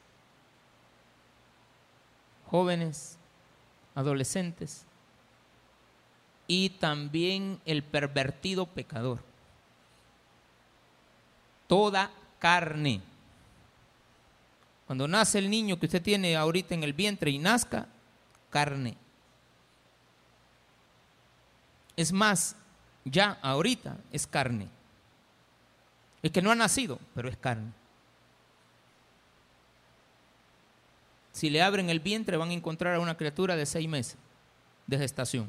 jóvenes, 2.50 3.18
adolescentes 3.94 4.84
y 6.46 6.70
también 6.70 7.60
el 7.66 7.82
pervertido 7.82 8.66
pecador. 8.66 9.20
Toda 11.66 12.10
carne. 12.38 13.02
Cuando 14.86 15.06
nace 15.06 15.38
el 15.38 15.50
niño 15.50 15.78
que 15.78 15.86
usted 15.86 16.02
tiene 16.02 16.34
ahorita 16.34 16.74
en 16.74 16.82
el 16.82 16.94
vientre 16.94 17.30
y 17.30 17.38
nazca, 17.38 17.86
carne. 18.48 18.96
Es 21.94 22.12
más, 22.12 22.56
ya 23.04 23.38
ahorita 23.42 23.98
es 24.10 24.26
carne. 24.26 24.68
Es 26.22 26.30
que 26.32 26.40
no 26.40 26.50
ha 26.50 26.54
nacido, 26.54 26.98
pero 27.14 27.28
es 27.28 27.36
carne. 27.36 27.72
Si 31.38 31.50
le 31.50 31.62
abren 31.62 31.88
el 31.88 32.00
vientre 32.00 32.36
van 32.36 32.50
a 32.50 32.52
encontrar 32.52 32.96
a 32.96 32.98
una 32.98 33.16
criatura 33.16 33.54
de 33.54 33.64
seis 33.64 33.88
meses 33.88 34.16
de 34.88 34.98
gestación. 34.98 35.48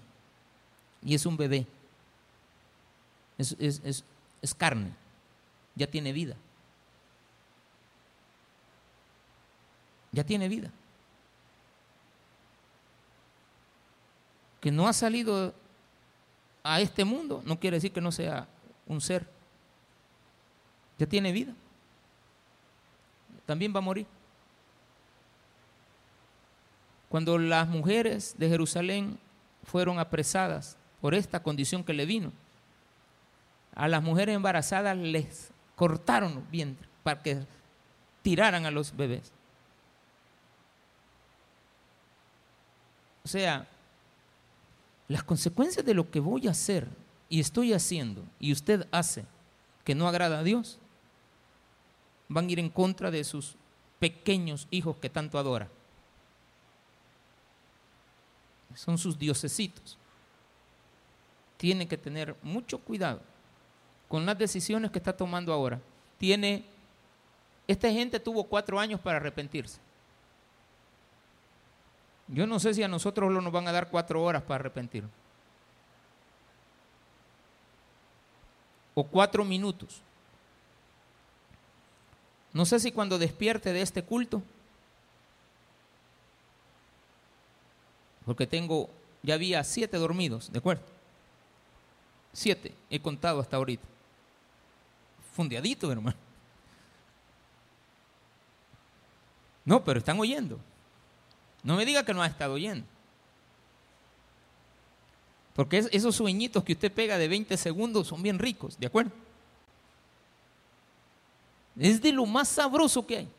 Y 1.04 1.16
es 1.16 1.26
un 1.26 1.36
bebé. 1.36 1.66
Es, 3.40 4.54
carne. 4.56 4.94
Ya 5.74 5.88
tiene 5.88 6.14
vida. 6.14 6.36
Ya 10.12 10.24
tiene 10.24 10.48
vida. 10.48 10.70
Que 14.62 14.70
no 14.70 14.88
ha 14.88 14.94
salido 14.94 15.56
a 16.62 16.82
este 16.82 17.04
mundo 17.04 17.42
no 17.44 17.60
quiere 17.60 17.78
decir 17.78 17.92
que 17.92 18.00
no 18.00 18.12
sea 18.12 18.48
un 18.86 19.02
ser. 19.02 19.28
Ya 21.00 21.08
tiene 21.08 21.32
vida. 21.32 21.52
También 23.48 23.74
va 23.74 23.80
a 23.80 23.82
morir. 23.82 24.06
Cuando 27.10 27.40
las 27.40 27.68
mujeres 27.68 28.36
de 28.38 28.48
Jerusalén 28.48 29.20
fueron 29.64 30.00
apresadas 30.00 30.78
por 31.02 31.16
esta 31.16 31.42
condición 31.42 31.84
que 31.84 31.94
le 31.94 32.06
vino, 32.06 32.32
a 33.74 33.88
las 33.88 34.04
mujeres 34.04 34.36
embarazadas 34.36 34.96
les 34.96 35.52
cortaron 35.76 36.36
los 36.36 36.52
vientres 36.52 36.88
para 37.02 37.22
que 37.22 37.46
tiraran 38.22 38.66
a 38.66 38.72
los 38.72 38.96
bebés. 38.96 39.32
O 43.24 43.28
sea, 43.28 43.68
las 45.08 45.24
consecuencias 45.24 45.86
de 45.86 45.94
lo 45.96 46.12
que 46.12 46.20
voy 46.20 46.48
a 46.48 46.52
hacer 46.52 46.88
y 47.28 47.40
estoy 47.40 47.74
haciendo 47.74 48.24
y 48.40 48.52
usted 48.52 48.88
hace 48.92 49.26
que 49.84 49.96
no 49.96 50.08
agrada 50.08 50.40
a 50.40 50.44
Dios, 50.44 50.78
van 52.28 52.48
a 52.48 52.52
ir 52.52 52.60
en 52.60 52.70
contra 52.70 53.10
de 53.10 53.24
sus 53.24 53.56
pequeños 54.00 54.68
hijos 54.70 54.98
que 54.98 55.10
tanto 55.10 55.40
adora 55.40 55.70
son 58.80 58.98
sus 58.98 59.20
diosesitos. 59.20 59.98
Tiene 61.58 61.86
que 61.86 61.98
tener 61.98 62.34
mucho 62.42 62.80
cuidado 62.80 63.20
con 64.08 64.26
las 64.26 64.38
decisiones 64.38 64.90
que 64.90 65.00
está 65.00 65.12
tomando 65.12 65.52
ahora. 65.52 65.82
Tiene, 66.18 66.64
esta 67.68 67.92
gente 67.92 68.22
tuvo 68.22 68.46
cuatro 68.46 68.80
años 68.80 69.02
para 69.02 69.18
arrepentirse. 69.18 69.80
Yo 72.30 72.48
no 72.48 72.58
sé 72.58 72.74
si 72.74 72.82
a 72.82 72.88
nosotros 72.88 73.30
nos 73.30 73.52
van 73.52 73.68
a 73.68 73.74
dar 73.74 73.90
cuatro 73.90 74.24
horas 74.24 74.44
para 74.44 74.62
arrepentirnos. 74.62 75.12
O 78.94 79.04
cuatro 79.04 79.44
minutos. 79.44 80.02
No 82.54 82.66
sé 82.66 82.80
si 82.80 82.94
cuando 82.94 83.20
despierte 83.20 83.74
de 83.74 83.82
este 83.82 84.04
culto 84.04 84.42
porque 88.30 88.46
tengo, 88.46 88.92
ya 89.24 89.34
había 89.34 89.64
siete 89.64 89.98
dormidos, 89.98 90.52
¿de 90.52 90.60
acuerdo? 90.60 90.84
Siete, 92.32 92.76
he 92.88 93.00
contado 93.00 93.40
hasta 93.40 93.58
ahorita. 93.58 93.88
Fundeadito, 95.34 95.92
hermano. 95.92 96.16
No, 99.66 99.84
pero 99.84 99.98
están 99.98 100.20
oyendo. 100.20 100.60
No 101.64 101.76
me 101.76 101.88
diga 101.88 102.06
que 102.06 102.14
no 102.14 102.22
ha 102.22 102.28
estado 102.28 102.54
oyendo. 102.54 102.86
Porque 105.56 105.80
esos 105.92 106.16
sueñitos 106.16 106.64
que 106.64 106.74
usted 106.74 106.92
pega 106.92 107.18
de 107.18 107.28
20 107.28 107.58
segundos 107.58 108.10
son 108.10 108.22
bien 108.22 108.38
ricos, 108.38 108.78
¿de 108.78 108.86
acuerdo? 108.86 109.12
Es 111.80 112.00
de 112.00 112.12
lo 112.12 112.28
más 112.28 112.48
sabroso 112.48 113.08
que 113.08 113.18
hay. 113.18 113.30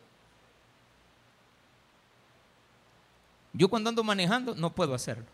Yo 3.52 3.68
cuando 3.68 3.90
ando 3.90 4.04
manejando 4.04 4.54
no 4.54 4.70
puedo 4.70 4.94
hacerlo. 4.94 5.26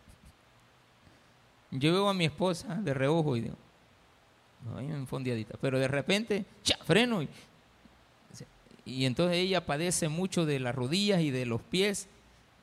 Yo 1.70 1.92
veo 1.92 2.08
a 2.08 2.14
mi 2.14 2.24
esposa 2.24 2.76
de 2.76 2.94
reojo 2.94 3.36
y 3.36 3.42
digo, 3.42 3.56
ay, 4.76 4.86
enfondiadita, 4.86 5.58
pero 5.60 5.78
de 5.78 5.88
repente, 5.88 6.46
¡cha! 6.62 6.78
freno. 6.84 7.22
Y, 7.22 7.28
y, 8.84 9.04
entonces 9.04 9.36
ella 9.38 9.66
padece 9.66 10.08
mucho 10.08 10.46
de 10.46 10.60
las 10.60 10.74
rodillas 10.74 11.20
y 11.20 11.30
de 11.30 11.44
los 11.44 11.60
pies 11.60 12.08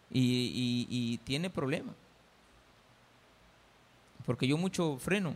y, 0.09 0.87
y 0.89 1.17
tiene 1.19 1.49
problemas. 1.49 1.95
Porque 4.25 4.47
yo 4.47 4.57
mucho 4.57 4.97
freno. 4.97 5.35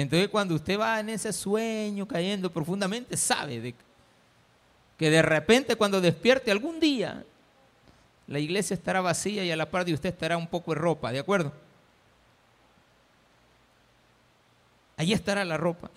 Entonces 0.00 0.28
cuando 0.28 0.54
usted 0.54 0.78
va 0.78 1.00
en 1.00 1.08
ese 1.08 1.32
sueño 1.32 2.06
cayendo 2.06 2.52
profundamente, 2.52 3.16
sabe 3.16 3.74
que 4.96 5.10
de 5.10 5.22
repente 5.22 5.74
cuando 5.74 6.00
despierte 6.00 6.52
algún 6.52 6.78
día, 6.78 7.24
la 8.28 8.38
iglesia 8.38 8.74
estará 8.74 9.00
vacía 9.00 9.44
y 9.44 9.50
a 9.50 9.56
la 9.56 9.68
par 9.68 9.84
de 9.84 9.94
usted 9.94 10.10
estará 10.10 10.36
un 10.36 10.46
poco 10.46 10.72
de 10.72 10.80
ropa, 10.80 11.10
¿de 11.10 11.18
acuerdo? 11.18 11.52
Allí 14.96 15.12
estará 15.12 15.44
la 15.44 15.56
ropa. 15.56 15.90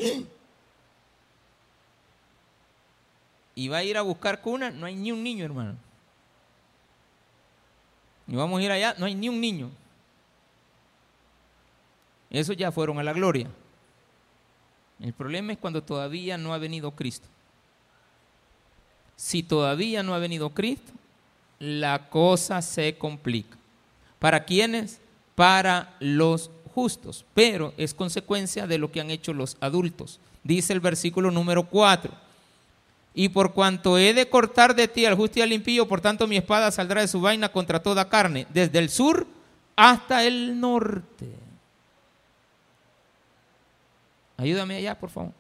Y 3.54 3.68
va 3.68 3.78
a 3.78 3.84
ir 3.84 3.98
a 3.98 4.02
buscar 4.02 4.42
cuna, 4.42 4.72
no 4.72 4.88
hay 4.88 4.96
ni 4.96 5.12
un 5.12 5.22
niño, 5.22 5.46
hermano. 5.46 5.76
Y 8.26 8.36
vamos 8.36 8.60
a 8.60 8.64
ir 8.64 8.72
allá, 8.72 8.96
no 8.98 9.06
hay 9.06 9.14
ni 9.14 9.30
un 9.30 9.40
niño. 9.40 9.70
Esos 12.32 12.58
ya 12.58 12.72
fueron 12.72 12.98
a 12.98 13.04
la 13.04 13.14
gloria. 13.14 13.48
El 15.02 15.14
problema 15.14 15.54
es 15.54 15.58
cuando 15.58 15.82
todavía 15.82 16.38
no 16.38 16.54
ha 16.54 16.58
venido 16.58 16.92
Cristo. 16.92 17.28
Si 19.16 19.44
todavía 19.44 20.04
no 20.04 20.14
ha 20.14 20.20
venido 20.20 20.50
Cristo, 20.52 20.92
la 21.60 22.10
cosa 22.10 22.62
se 22.62 22.96
complica. 22.98 23.58
¿Para 24.20 24.46
quiénes? 24.46 25.00
Para 25.36 25.96
los 26.00 26.52
justos, 26.74 27.26
pero 27.34 27.74
es 27.78 27.94
consecuencia 27.94 28.68
de 28.68 28.78
lo 28.78 28.92
que 28.92 29.02
han 29.02 29.12
hecho 29.12 29.34
los 29.34 29.58
adultos. 29.60 30.20
Dice 30.44 30.74
el 30.74 30.80
versículo 30.80 31.32
número 31.32 31.64
4. 31.64 32.12
Y 33.14 33.30
por 33.30 33.54
cuanto 33.54 33.98
he 33.98 34.14
de 34.14 34.30
cortar 34.30 34.76
de 34.76 34.88
ti 34.88 35.06
al 35.06 35.16
justo 35.16 35.40
y 35.40 35.42
al 35.42 35.52
impío, 35.52 35.88
por 35.88 36.00
tanto 36.02 36.28
mi 36.28 36.38
espada 36.38 36.72
saldrá 36.72 37.02
de 37.02 37.08
su 37.08 37.20
vaina 37.20 37.50
contra 37.50 37.84
toda 37.84 38.08
carne, 38.08 38.48
desde 38.54 38.80
el 38.80 38.90
sur 38.90 39.28
hasta 39.76 40.26
el 40.26 40.60
norte. 40.60 41.40
Ayúdame 44.41 44.77
allá, 44.77 44.97
por 44.97 45.12
favor. 45.12 45.34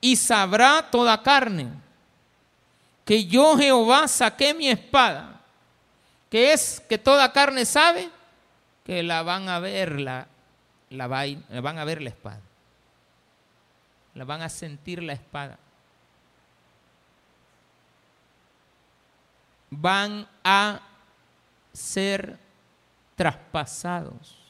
Y 0.00 0.14
sabrá 0.14 0.88
toda 0.88 1.20
carne 1.20 1.68
que 3.04 3.26
yo 3.26 3.56
Jehová 3.56 4.06
saqué 4.06 4.54
mi 4.54 4.68
espada, 4.68 5.40
que 6.30 6.52
es 6.52 6.80
que 6.88 6.98
toda 6.98 7.32
carne 7.32 7.64
sabe 7.64 8.08
que 8.84 9.02
la 9.02 9.24
van 9.24 9.48
a 9.48 9.58
ver 9.58 10.00
la, 10.00 10.28
la, 10.90 11.08
la 11.08 11.60
van 11.60 11.78
a 11.78 11.84
ver 11.84 12.00
la 12.00 12.10
espada. 12.10 12.40
La 14.14 14.24
van 14.24 14.42
a 14.42 14.48
sentir 14.48 15.02
la 15.02 15.14
espada. 15.14 15.58
Van 19.70 20.28
a 20.44 20.80
ser 21.72 22.38
traspasados 23.16 24.41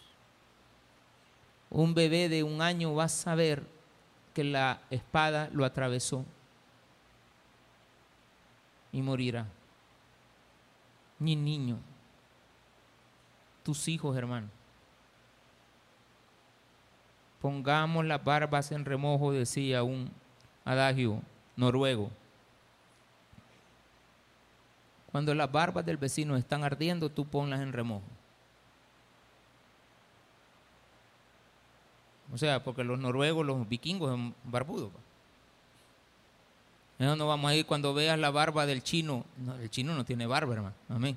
un 1.73 1.95
bebé 1.95 2.29
de 2.29 2.43
un 2.43 2.61
año 2.63 2.95
va 2.95 3.05
a 3.05 3.09
saber 3.09 3.65
que 4.35 4.45
la 4.45 4.81
espada 4.91 5.49
lo 5.53 5.65
atravesó. 5.65 6.25
y 8.93 9.01
morirá. 9.01 9.47
Ni 11.19 11.35
niño, 11.35 11.79
tus 13.63 13.89
hijos, 13.89 14.17
hermano. 14.17 14.49
Pongamos 17.41 18.05
las 18.05 18.23
barbas 18.23 18.71
en 18.71 18.85
remojo, 18.85 19.33
decía 19.33 19.83
un 19.83 20.11
adagio 20.65 21.23
noruego. 21.57 22.11
Cuando 25.11 25.35
las 25.35 25.51
barbas 25.51 25.85
del 25.85 25.97
vecino 25.97 26.37
están 26.37 26.65
ardiendo, 26.65 27.11
tú 27.11 27.25
ponlas 27.25 27.61
en 27.61 27.73
remojo. 27.73 28.05
O 32.33 32.39
sea, 32.39 32.63
porque 32.63 32.83
los 32.83 32.99
noruegos, 32.99 33.45
los 33.45 33.69
vikingos 33.69 34.11
son 34.11 34.35
barbudos. 34.45 34.91
Eso 36.99 37.17
no 37.17 37.27
vamos 37.27 37.51
a 37.51 37.55
ir 37.55 37.67
cuando 37.67 37.93
veas 37.95 38.19
la 38.19 38.31
barba 38.31 38.65
del 38.65 38.83
chino. 38.83 39.25
el 39.61 39.69
chino 39.71 39.95
no 39.95 40.05
tiene 40.05 40.27
barba, 40.27 40.55
hermano. 40.55 40.75
Amén. 40.89 41.17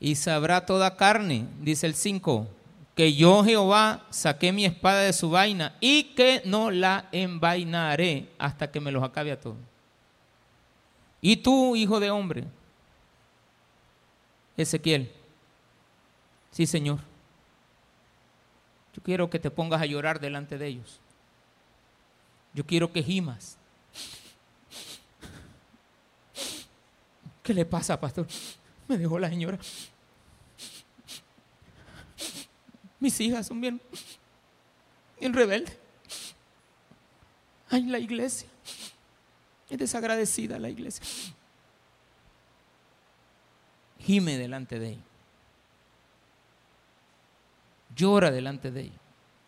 Y 0.00 0.14
sabrá 0.14 0.64
toda 0.64 0.96
carne, 0.96 1.46
dice 1.60 1.86
el 1.86 1.94
5, 1.94 2.46
que 2.94 3.14
yo 3.14 3.44
Jehová 3.44 4.06
saqué 4.10 4.52
mi 4.52 4.64
espada 4.64 5.00
de 5.02 5.12
su 5.12 5.30
vaina 5.30 5.76
y 5.80 6.04
que 6.14 6.42
no 6.44 6.70
la 6.70 7.08
envainaré 7.12 8.28
hasta 8.38 8.70
que 8.70 8.80
me 8.80 8.90
los 8.90 9.02
acabe 9.02 9.30
a 9.30 9.40
todos. 9.40 9.58
Y 11.20 11.36
tú, 11.36 11.76
hijo 11.76 12.00
de 12.00 12.10
hombre, 12.10 12.44
Ezequiel, 14.56 15.12
sí 16.60 16.66
Señor, 16.66 16.98
yo 18.94 19.02
quiero 19.02 19.30
que 19.30 19.38
te 19.38 19.50
pongas 19.50 19.80
a 19.80 19.86
llorar 19.86 20.20
delante 20.20 20.58
de 20.58 20.66
ellos. 20.66 21.00
Yo 22.52 22.66
quiero 22.66 22.92
que 22.92 23.02
gimas. 23.02 23.56
¿Qué 27.42 27.54
le 27.54 27.64
pasa, 27.64 27.98
pastor? 27.98 28.26
Me 28.88 28.98
dejó 28.98 29.18
la 29.18 29.30
señora. 29.30 29.58
Mis 32.98 33.18
hijas 33.20 33.46
son 33.46 33.60
bien, 33.60 33.80
bien 35.18 35.32
rebeldes. 35.32 35.78
Ay, 37.70 37.84
la 37.84 37.98
iglesia. 37.98 38.48
Es 39.70 39.78
desagradecida 39.78 40.58
la 40.58 40.68
iglesia. 40.68 41.06
Gime 44.00 44.36
delante 44.36 44.78
de 44.78 44.90
ella. 44.90 45.09
Llora 48.00 48.30
delante 48.30 48.70
de 48.70 48.82
ella. 48.82 48.98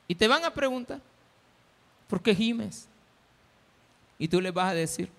Y 0.07 0.15
te 0.15 0.29
van 0.29 0.45
a 0.45 0.53
preguntar, 0.53 1.01
¿por 2.07 2.23
qué 2.23 2.35
gimes? 2.35 2.87
Y 4.19 4.29
tú 4.29 4.41
les 4.41 4.53
vas 4.53 4.71
a 4.71 4.75
decir, 4.75 5.11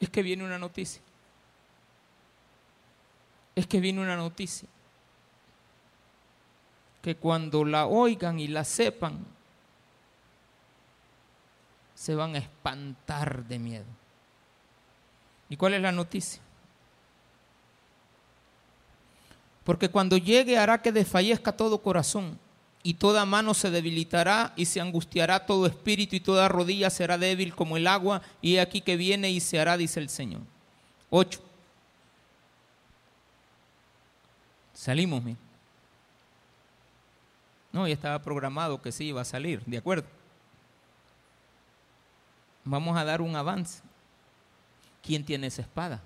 es 0.00 0.10
que 0.10 0.22
viene 0.22 0.44
una 0.44 0.58
noticia. 0.58 1.00
Es 3.54 3.66
que 3.66 3.78
viene 3.78 4.00
una 4.00 4.16
noticia 4.16 4.68
que 7.02 7.16
cuando 7.16 7.64
la 7.64 7.86
oigan 7.86 8.38
y 8.40 8.48
la 8.48 8.64
sepan, 8.64 9.24
se 11.94 12.14
van 12.14 12.34
a 12.34 12.38
espantar 12.38 13.44
de 13.44 13.58
miedo. 13.58 13.86
¿Y 15.48 15.56
cuál 15.56 15.74
es 15.74 15.82
la 15.82 15.92
noticia? 15.92 16.42
Porque 19.70 19.88
cuando 19.88 20.16
llegue 20.16 20.58
hará 20.58 20.82
que 20.82 20.90
desfallezca 20.90 21.52
todo 21.52 21.80
corazón 21.80 22.36
y 22.82 22.94
toda 22.94 23.24
mano 23.24 23.54
se 23.54 23.70
debilitará 23.70 24.52
y 24.56 24.64
se 24.64 24.80
angustiará 24.80 25.46
todo 25.46 25.64
espíritu 25.64 26.16
y 26.16 26.18
toda 26.18 26.48
rodilla 26.48 26.90
será 26.90 27.16
débil 27.16 27.54
como 27.54 27.76
el 27.76 27.86
agua 27.86 28.20
y 28.42 28.56
he 28.56 28.60
aquí 28.60 28.80
que 28.80 28.96
viene 28.96 29.30
y 29.30 29.38
se 29.38 29.60
hará, 29.60 29.76
dice 29.76 30.00
el 30.00 30.08
Señor. 30.08 30.40
Ocho. 31.08 31.40
Salimos, 34.74 35.22
mira. 35.22 35.38
No, 37.70 37.86
ya 37.86 37.94
estaba 37.94 38.20
programado 38.20 38.82
que 38.82 38.90
sí 38.90 39.04
iba 39.04 39.20
a 39.20 39.24
salir, 39.24 39.62
¿de 39.66 39.78
acuerdo? 39.78 40.08
Vamos 42.64 42.98
a 42.98 43.04
dar 43.04 43.22
un 43.22 43.36
avance. 43.36 43.82
¿Quién 45.00 45.24
tiene 45.24 45.46
esa 45.46 45.62
espada? 45.62 46.02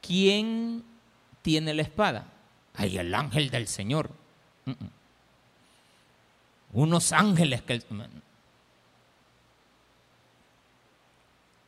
¿Quién 0.00 0.84
tiene 1.42 1.74
la 1.74 1.82
espada? 1.82 2.26
Ay, 2.74 2.98
el 2.98 3.14
ángel 3.14 3.50
del 3.50 3.66
Señor. 3.66 4.10
Unos 6.72 7.12
ángeles 7.12 7.62
que... 7.62 7.82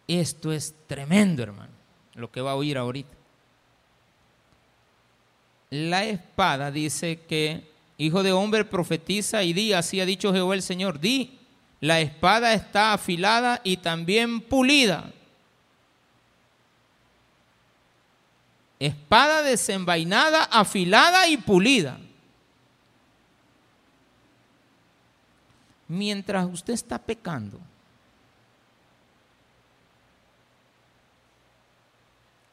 Esto 0.09 0.53
es 0.53 0.75
tremendo, 0.87 1.43
hermano, 1.43 1.73
lo 2.15 2.31
que 2.31 2.41
va 2.41 2.53
a 2.53 2.57
oír 2.57 2.77
ahorita 2.77 3.21
la 5.71 6.05
espada 6.05 6.73
dice 6.73 7.21
que, 7.29 7.63
hijo 7.97 8.23
de 8.23 8.33
hombre, 8.33 8.65
profetiza 8.65 9.45
y 9.45 9.53
di, 9.53 9.73
así 9.73 10.01
ha 10.01 10.07
dicho 10.07 10.33
Jehová 10.33 10.55
el 10.55 10.63
Señor, 10.63 11.01
di, 11.01 11.39
la 11.81 12.01
espada 12.01 12.53
está 12.53 12.93
afilada 12.93 13.61
y 13.63 13.79
también 13.79 14.41
pulida. 14.41 15.13
Espada 18.81 19.43
desenvainada, 19.43 20.43
afilada 20.45 21.29
y 21.29 21.37
pulida. 21.37 21.99
Mientras 25.87 26.47
usted 26.47 26.75
está 26.75 26.99
pecando, 26.99 27.61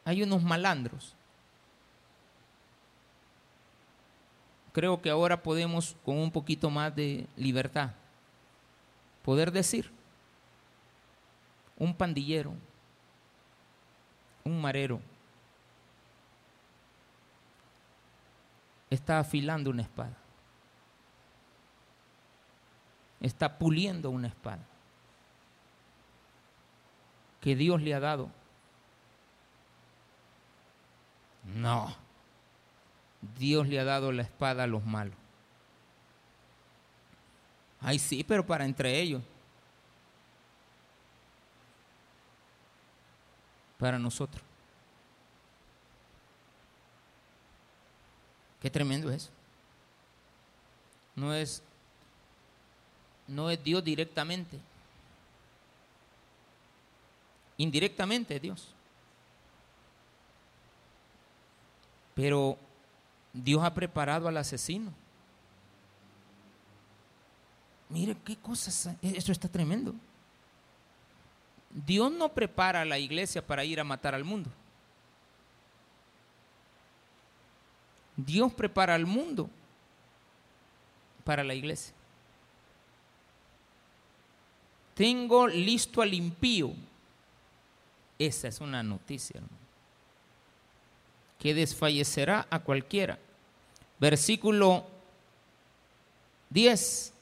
hay 0.05 0.21
unos 0.21 0.43
malandros 0.43 1.17
creo 4.77 5.01
que 5.01 5.09
ahora 5.09 5.41
podemos, 5.41 5.95
con 6.05 6.19
un 6.19 6.29
poquito 6.29 6.69
más 6.69 6.95
de 6.95 7.25
libertad, 7.35 7.89
poder 9.23 9.51
decir, 9.51 9.89
un 11.79 11.95
pandillero, 11.95 12.53
un 14.43 14.61
marero, 14.61 15.01
está 18.89 19.19
afilando 19.19 19.69
una 19.69 19.81
espada, 19.81 20.15
está 23.19 23.57
puliendo 23.57 24.09
una 24.09 24.27
espada 24.27 24.63
que 27.41 27.55
Dios 27.55 27.81
le 27.81 27.93
ha 27.93 27.99
dado. 27.99 28.29
No. 31.43 31.95
Dios 33.37 33.67
le 33.67 33.79
ha 33.79 33.83
dado 33.83 34.11
la 34.11 34.23
espada 34.23 34.63
a 34.63 34.67
los 34.67 34.85
malos. 34.85 35.15
Ay, 37.79 37.99
sí, 37.99 38.23
pero 38.23 38.45
para 38.45 38.65
entre 38.65 38.99
ellos. 38.99 39.23
Para 43.77 43.99
nosotros. 43.99 44.46
Qué 48.61 48.69
tremendo 48.69 49.11
es. 49.11 49.29
No 51.15 51.33
es 51.33 51.61
no 53.27 53.49
es 53.49 53.61
Dios 53.61 53.83
directamente. 53.83 54.57
Indirectamente 57.57 58.35
es 58.35 58.41
Dios. 58.41 58.73
Pero 62.15 62.57
Dios 63.33 63.63
ha 63.63 63.73
preparado 63.73 64.27
al 64.27 64.37
asesino. 64.37 64.91
Mire 67.89 68.17
qué 68.23 68.35
cosas, 68.35 68.89
eso 69.01 69.31
está 69.31 69.47
tremendo. 69.47 69.93
Dios 71.69 72.11
no 72.11 72.29
prepara 72.29 72.81
a 72.81 72.85
la 72.85 72.97
iglesia 72.97 73.45
para 73.45 73.63
ir 73.63 73.79
a 73.79 73.83
matar 73.83 74.15
al 74.15 74.23
mundo. 74.23 74.49
Dios 78.17 78.51
prepara 78.51 78.95
al 78.95 79.05
mundo 79.05 79.49
para 81.23 81.43
la 81.43 81.53
iglesia. 81.53 81.93
Tengo 84.95 85.47
listo 85.47 86.01
al 86.01 86.13
impío. 86.15 86.73
Esa 88.17 88.47
es 88.47 88.59
una 88.59 88.81
noticia, 88.81 89.39
que 91.37 91.53
desfallecerá 91.53 92.47
a 92.49 92.59
cualquiera. 92.59 93.19
Versículo 93.99 94.87
10. 96.49 97.13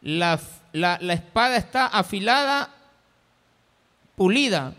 La, 0.00 0.40
espada 1.12 1.56
está 1.56 1.86
afilada, 1.88 2.74
pulida. 4.16 4.72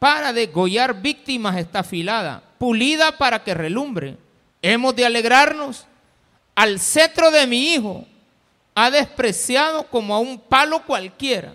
Para 0.00 0.32
degollar 0.32 1.00
víctimas 1.00 1.56
está 1.56 1.80
afilada, 1.80 2.42
pulida 2.58 3.16
para 3.16 3.44
que 3.44 3.54
relumbre. 3.54 4.18
Hemos 4.68 4.96
de 4.96 5.06
alegrarnos 5.06 5.86
al 6.56 6.80
cetro 6.80 7.30
de 7.30 7.46
mi 7.46 7.74
hijo. 7.74 8.04
ha 8.74 8.90
despreciado 8.90 9.86
como 9.88 10.12
a 10.12 10.18
un 10.18 10.40
palo 10.40 10.84
cualquiera. 10.84 11.54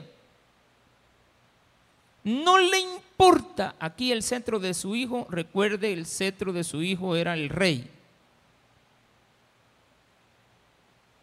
No 2.24 2.58
le 2.58 2.80
importa 2.80 3.76
aquí 3.80 4.14
el 4.14 4.24
centro 4.24 4.60
de 4.60 4.74
su 4.74 4.96
hijo, 4.96 5.28
recuerde 5.30 5.92
el 5.92 6.06
cetro 6.06 6.54
de 6.54 6.64
su 6.64 6.82
hijo 6.82 7.18
era 7.18 7.34
el 7.34 7.50
rey. 7.50 7.92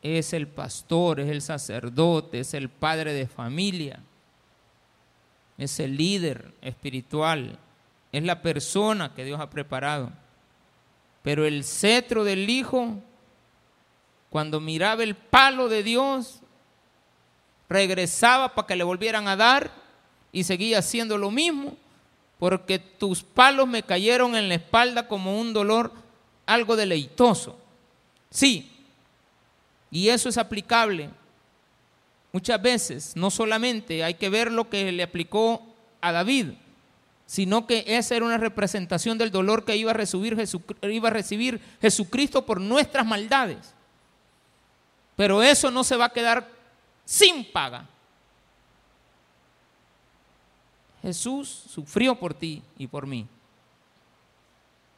Es 0.02 0.34
el 0.34 0.46
pastor, 0.46 1.20
es 1.20 1.30
el 1.30 1.40
sacerdote, 1.40 2.40
es 2.40 2.52
el 2.52 2.68
padre 2.68 3.14
de 3.14 3.26
familia, 3.26 3.98
es 5.56 5.80
el 5.80 5.96
líder 5.96 6.52
espiritual, 6.60 7.58
es 8.12 8.22
la 8.22 8.42
persona 8.42 9.14
que 9.14 9.24
Dios 9.24 9.40
ha 9.40 9.48
preparado. 9.48 10.12
Pero 11.22 11.46
el 11.46 11.64
cetro 11.64 12.24
del 12.24 12.48
hijo, 12.48 12.94
cuando 14.30 14.60
miraba 14.60 15.02
el 15.02 15.14
palo 15.14 15.68
de 15.68 15.82
Dios, 15.82 16.40
regresaba 17.68 18.54
para 18.54 18.66
que 18.66 18.76
le 18.76 18.84
volvieran 18.84 19.28
a 19.28 19.36
dar 19.36 19.70
y 20.32 20.44
seguía 20.44 20.78
haciendo 20.78 21.18
lo 21.18 21.30
mismo, 21.30 21.76
porque 22.38 22.78
tus 22.78 23.22
palos 23.22 23.66
me 23.66 23.82
cayeron 23.82 24.36
en 24.36 24.48
la 24.48 24.54
espalda 24.54 25.08
como 25.08 25.38
un 25.38 25.52
dolor 25.52 25.92
algo 26.46 26.76
deleitoso. 26.76 27.58
Sí, 28.30 28.70
y 29.90 30.08
eso 30.08 30.28
es 30.28 30.38
aplicable 30.38 31.10
muchas 32.32 32.60
veces. 32.60 33.16
No 33.16 33.30
solamente 33.30 34.04
hay 34.04 34.14
que 34.14 34.28
ver 34.28 34.52
lo 34.52 34.68
que 34.68 34.92
le 34.92 35.02
aplicó 35.02 35.62
a 36.00 36.12
David, 36.12 36.52
sino 37.28 37.66
que 37.66 37.84
esa 37.86 38.16
era 38.16 38.24
una 38.24 38.38
representación 38.38 39.18
del 39.18 39.30
dolor 39.30 39.66
que 39.66 39.76
iba 39.76 39.90
a 39.90 39.94
recibir, 39.94 40.34
Jesucristo 41.78 42.46
por 42.46 42.58
nuestras 42.58 43.04
maldades. 43.04 43.74
Pero 45.14 45.42
eso 45.42 45.70
no 45.70 45.84
se 45.84 45.96
va 45.96 46.06
a 46.06 46.12
quedar 46.12 46.48
sin 47.04 47.52
paga. 47.52 47.86
Jesús 51.02 51.48
sufrió 51.68 52.18
por 52.18 52.32
ti 52.32 52.62
y 52.78 52.86
por 52.86 53.06
mí. 53.06 53.28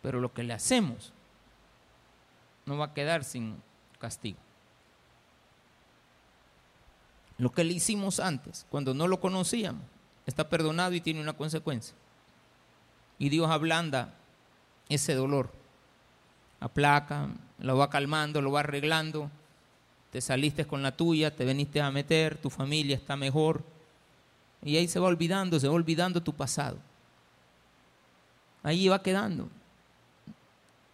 Pero 0.01 0.21
lo 0.21 0.33
que 0.33 0.45
le 0.45 0.53
hacemos 0.53 1.13
no 2.65 2.79
va 2.79 2.87
a 2.87 2.95
quedar 2.95 3.25
sin 3.25 3.61
castigo. 3.99 4.39
Lo 7.39 7.51
que 7.51 7.65
le 7.65 7.73
hicimos 7.73 8.21
antes, 8.21 8.67
cuando 8.71 8.95
no 8.95 9.09
lo 9.09 9.19
conocíamos, 9.19 9.83
está 10.27 10.49
perdonado 10.49 10.95
y 10.95 11.01
tiene 11.01 11.21
una 11.21 11.33
consecuencia. 11.33 11.97
Y 13.21 13.29
Dios 13.29 13.49
ablanda 13.49 14.13
ese 14.89 15.15
dolor. 15.15 15.53
Aplaca, 16.59 17.29
lo 17.61 17.77
va 17.77 17.89
calmando, 17.89 18.43
lo 18.43 18.51
va 18.51 18.61
arreglando. 18.61 19.31
Te 20.11 20.21
saliste 20.21 20.67
con 20.67 20.83
la 20.83 20.97
tuya, 20.97 21.37
te 21.37 21.45
veniste 21.45 21.81
a 21.81 21.93
meter, 21.93 22.37
tu 22.37 22.51
familia 22.51 22.97
está 22.97 23.15
mejor 23.15 23.63
y 24.63 24.77
ahí 24.77 24.89
se 24.89 24.99
va 24.99 25.09
olvidando, 25.09 25.59
se 25.59 25.69
va 25.69 25.75
olvidando 25.75 26.23
tu 26.23 26.35
pasado. 26.35 26.79
Ahí 28.63 28.89
va 28.89 29.03
quedando 29.03 29.49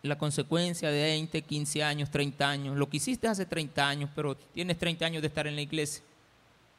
la 0.03 0.17
consecuencia 0.17 0.89
de 0.91 1.03
20, 1.03 1.43
15 1.43 1.83
años, 1.83 2.11
30 2.11 2.49
años, 2.49 2.77
lo 2.77 2.89
que 2.89 2.99
hiciste 2.99 3.27
hace 3.27 3.45
30 3.45 3.89
años, 3.89 4.11
pero 4.15 4.37
tienes 4.37 4.79
30 4.79 5.05
años 5.05 5.23
de 5.23 5.29
estar 5.29 5.49
en 5.49 5.57
la 5.57 5.63
iglesia. 5.63 6.05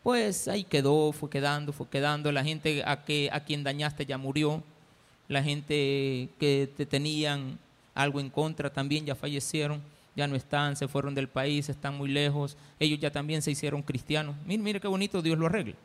Pues 0.01 0.47
ahí 0.47 0.63
quedó, 0.63 1.11
fue 1.11 1.29
quedando, 1.29 1.73
fue 1.73 1.89
quedando. 1.89 2.31
La 2.31 2.43
gente 2.43 2.83
a, 2.85 3.03
que, 3.03 3.29
a 3.33 3.41
quien 3.41 3.63
dañaste 3.63 4.05
ya 4.05 4.17
murió. 4.17 4.63
La 5.28 5.43
gente 5.43 6.30
que 6.39 6.71
te 6.75 6.86
tenían 6.86 7.59
algo 7.93 8.19
en 8.19 8.30
contra 8.30 8.71
también 8.71 9.05
ya 9.05 9.15
fallecieron, 9.15 9.82
ya 10.15 10.28
no 10.28 10.36
están, 10.36 10.75
se 10.75 10.88
fueron 10.88 11.13
del 11.13 11.28
país, 11.28 11.69
están 11.69 11.95
muy 11.97 12.09
lejos. 12.09 12.57
Ellos 12.80 12.99
ya 12.99 13.11
también 13.11 13.41
se 13.41 13.51
hicieron 13.51 13.82
cristianos. 13.82 14.36
Mire, 14.45 14.63
mire 14.63 14.80
qué 14.80 14.88
bonito 14.88 15.21
Dios 15.21 15.38
lo 15.38 15.47
arregla 15.47 15.75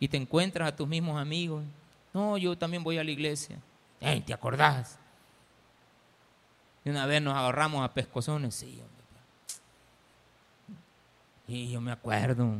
y 0.00 0.08
te 0.08 0.16
encuentras 0.16 0.68
a 0.68 0.76
tus 0.76 0.86
mismos 0.86 1.20
amigos. 1.20 1.64
No, 2.12 2.38
yo 2.38 2.56
también 2.56 2.82
voy 2.82 2.98
a 2.98 3.04
la 3.04 3.10
iglesia. 3.10 3.58
¿Te 4.24 4.32
acordás? 4.32 4.98
Y 6.84 6.90
una 6.90 7.06
vez 7.06 7.20
nos 7.20 7.34
agarramos 7.36 7.84
a 7.84 7.92
pescozones. 7.92 8.54
Sí, 8.54 8.80
hombre. 8.80 8.88
Y 11.48 11.72
yo 11.72 11.80
me 11.80 11.92
acuerdo. 11.92 12.56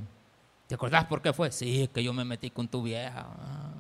¿Te 0.67 0.75
acordás 0.75 1.05
por 1.05 1.23
qué 1.23 1.33
fue? 1.33 1.51
Sí, 1.53 1.83
es 1.83 1.89
que 1.89 2.03
yo 2.03 2.13
me 2.13 2.25
metí 2.25 2.51
con 2.51 2.67
tu 2.67 2.83
vieja. 2.83 3.27
Ah. 3.41 3.78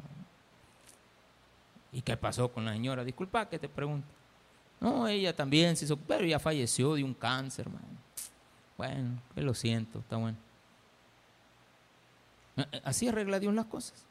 ¿Y 1.92 2.02
qué 2.02 2.16
pasó 2.16 2.52
con 2.52 2.64
la 2.64 2.72
señora? 2.72 3.04
Disculpa 3.04 3.48
que 3.48 3.58
te 3.58 3.68
pregunto. 3.68 4.06
No, 4.80 5.08
ella 5.08 5.34
también 5.34 5.76
se 5.76 5.84
hizo, 5.84 5.96
pero 5.96 6.24
ella 6.24 6.38
falleció 6.38 6.94
de 6.94 7.02
un 7.02 7.14
cáncer, 7.14 7.68
man. 7.68 7.82
Bueno, 8.76 9.20
lo 9.34 9.54
siento, 9.54 9.98
está 9.98 10.16
bueno. 10.16 10.36
Así 12.84 13.08
arregla 13.08 13.40
Dios 13.40 13.54
las 13.54 13.66
cosas 13.66 14.04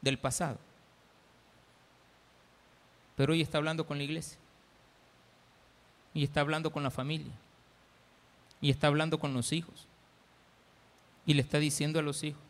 del 0.00 0.18
pasado. 0.18 0.58
Pero 3.16 3.32
hoy 3.32 3.42
está 3.42 3.58
hablando 3.58 3.86
con 3.86 3.98
la 3.98 4.04
iglesia. 4.04 4.38
Y 6.14 6.24
está 6.24 6.40
hablando 6.40 6.70
con 6.70 6.82
la 6.82 6.90
familia. 6.90 7.32
Y 8.60 8.70
está 8.70 8.86
hablando 8.86 9.18
con 9.18 9.34
los 9.34 9.52
hijos. 9.52 9.86
Y 11.24 11.34
le 11.34 11.42
está 11.42 11.58
diciendo 11.58 11.98
a 11.98 12.02
los 12.02 12.22
hijos, 12.22 12.40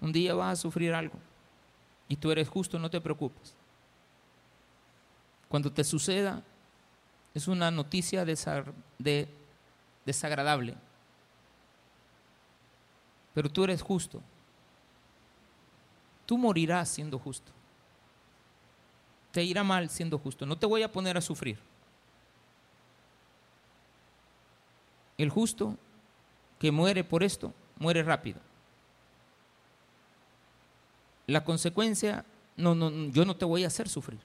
un 0.00 0.12
día 0.12 0.34
vas 0.34 0.58
a 0.58 0.62
sufrir 0.62 0.92
algo. 0.92 1.18
Y 2.14 2.16
tú 2.16 2.30
eres 2.30 2.48
justo, 2.48 2.78
no 2.78 2.88
te 2.88 3.00
preocupes. 3.00 3.56
Cuando 5.48 5.72
te 5.72 5.82
suceda, 5.82 6.44
es 7.34 7.48
una 7.48 7.72
noticia 7.72 8.24
desagradable 8.24 10.76
pero 13.34 13.50
tú 13.50 13.64
eres 13.64 13.82
justo. 13.82 14.22
Tú 16.24 16.38
morirás 16.38 16.88
siendo 16.88 17.18
justo. 17.18 17.52
Te 19.32 19.42
irá 19.42 19.64
mal 19.64 19.90
siendo 19.90 20.18
justo. 20.18 20.46
No 20.46 20.56
te 20.56 20.66
voy 20.66 20.84
a 20.84 20.90
poner 20.90 21.18
a 21.18 21.20
sufrir. 21.20 21.58
El 25.18 25.28
justo 25.28 25.76
que 26.58 26.70
muere 26.70 27.02
por 27.02 27.24
esto, 27.24 27.52
muere 27.76 28.02
rápido. 28.02 28.40
La 31.26 31.44
consecuencia, 31.44 32.24
no, 32.56 32.74
no, 32.74 32.90
yo 33.10 33.24
no 33.24 33.36
te 33.36 33.44
voy 33.44 33.64
a 33.64 33.68
hacer 33.68 33.88
sufrir. 33.88 34.20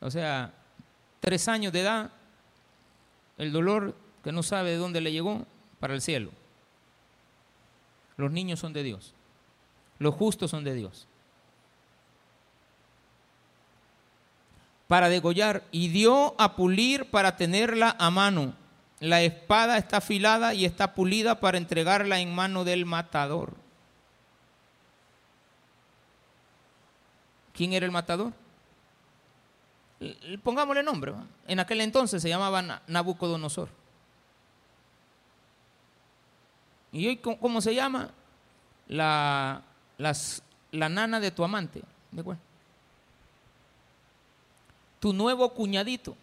O 0.00 0.10
sea, 0.10 0.52
tres 1.20 1.48
años 1.48 1.72
de 1.72 1.80
edad, 1.80 2.12
el 3.36 3.52
dolor 3.52 3.94
que 4.22 4.32
no 4.32 4.42
sabe 4.42 4.70
de 4.70 4.76
dónde 4.76 5.00
le 5.00 5.12
llegó, 5.12 5.46
para 5.80 5.94
el 5.94 6.00
cielo. 6.00 6.30
Los 8.16 8.32
niños 8.32 8.58
son 8.58 8.72
de 8.72 8.82
Dios. 8.82 9.14
Los 9.98 10.14
justos 10.14 10.50
son 10.50 10.64
de 10.64 10.74
Dios. 10.74 11.06
Para 14.86 15.08
degollar 15.08 15.64
y 15.70 15.88
dio 15.88 16.34
a 16.40 16.56
pulir 16.56 17.10
para 17.10 17.36
tenerla 17.36 17.94
a 17.98 18.10
mano. 18.10 18.54
La 19.00 19.22
espada 19.22 19.78
está 19.78 19.98
afilada 19.98 20.54
y 20.54 20.64
está 20.64 20.94
pulida 20.94 21.40
para 21.40 21.58
entregarla 21.58 22.20
en 22.20 22.34
mano 22.34 22.64
del 22.64 22.86
matador. 22.86 23.54
¿Quién 27.58 27.72
era 27.72 27.84
el 27.84 27.90
matador? 27.90 28.32
Pongámosle 30.44 30.84
nombre. 30.84 31.12
En 31.48 31.58
aquel 31.58 31.80
entonces 31.80 32.22
se 32.22 32.28
llamaba 32.28 32.82
Nabucodonosor. 32.86 33.68
¿Y 36.92 37.08
hoy 37.08 37.16
cómo 37.16 37.60
se 37.60 37.74
llama? 37.74 38.10
La, 38.86 39.60
la 39.98 40.88
nana 40.88 41.18
de 41.18 41.32
tu 41.32 41.42
amante. 41.42 41.82
¿De 42.12 42.20
acuerdo? 42.20 42.40
Tu 45.00 45.12
nuevo 45.12 45.52
cuñadito. 45.52 46.16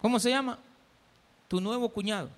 ¿Cómo 0.00 0.18
se 0.18 0.30
llama? 0.30 0.58
Tu 1.46 1.60
nuevo 1.60 1.90
cuñado. 1.90 2.30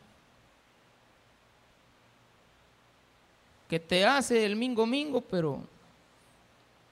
Que 3.73 3.81
te 3.81 4.05
hace 4.05 4.45
el 4.45 4.55
mingo 4.55 4.85
mingo, 4.85 5.23
pero 5.23 5.67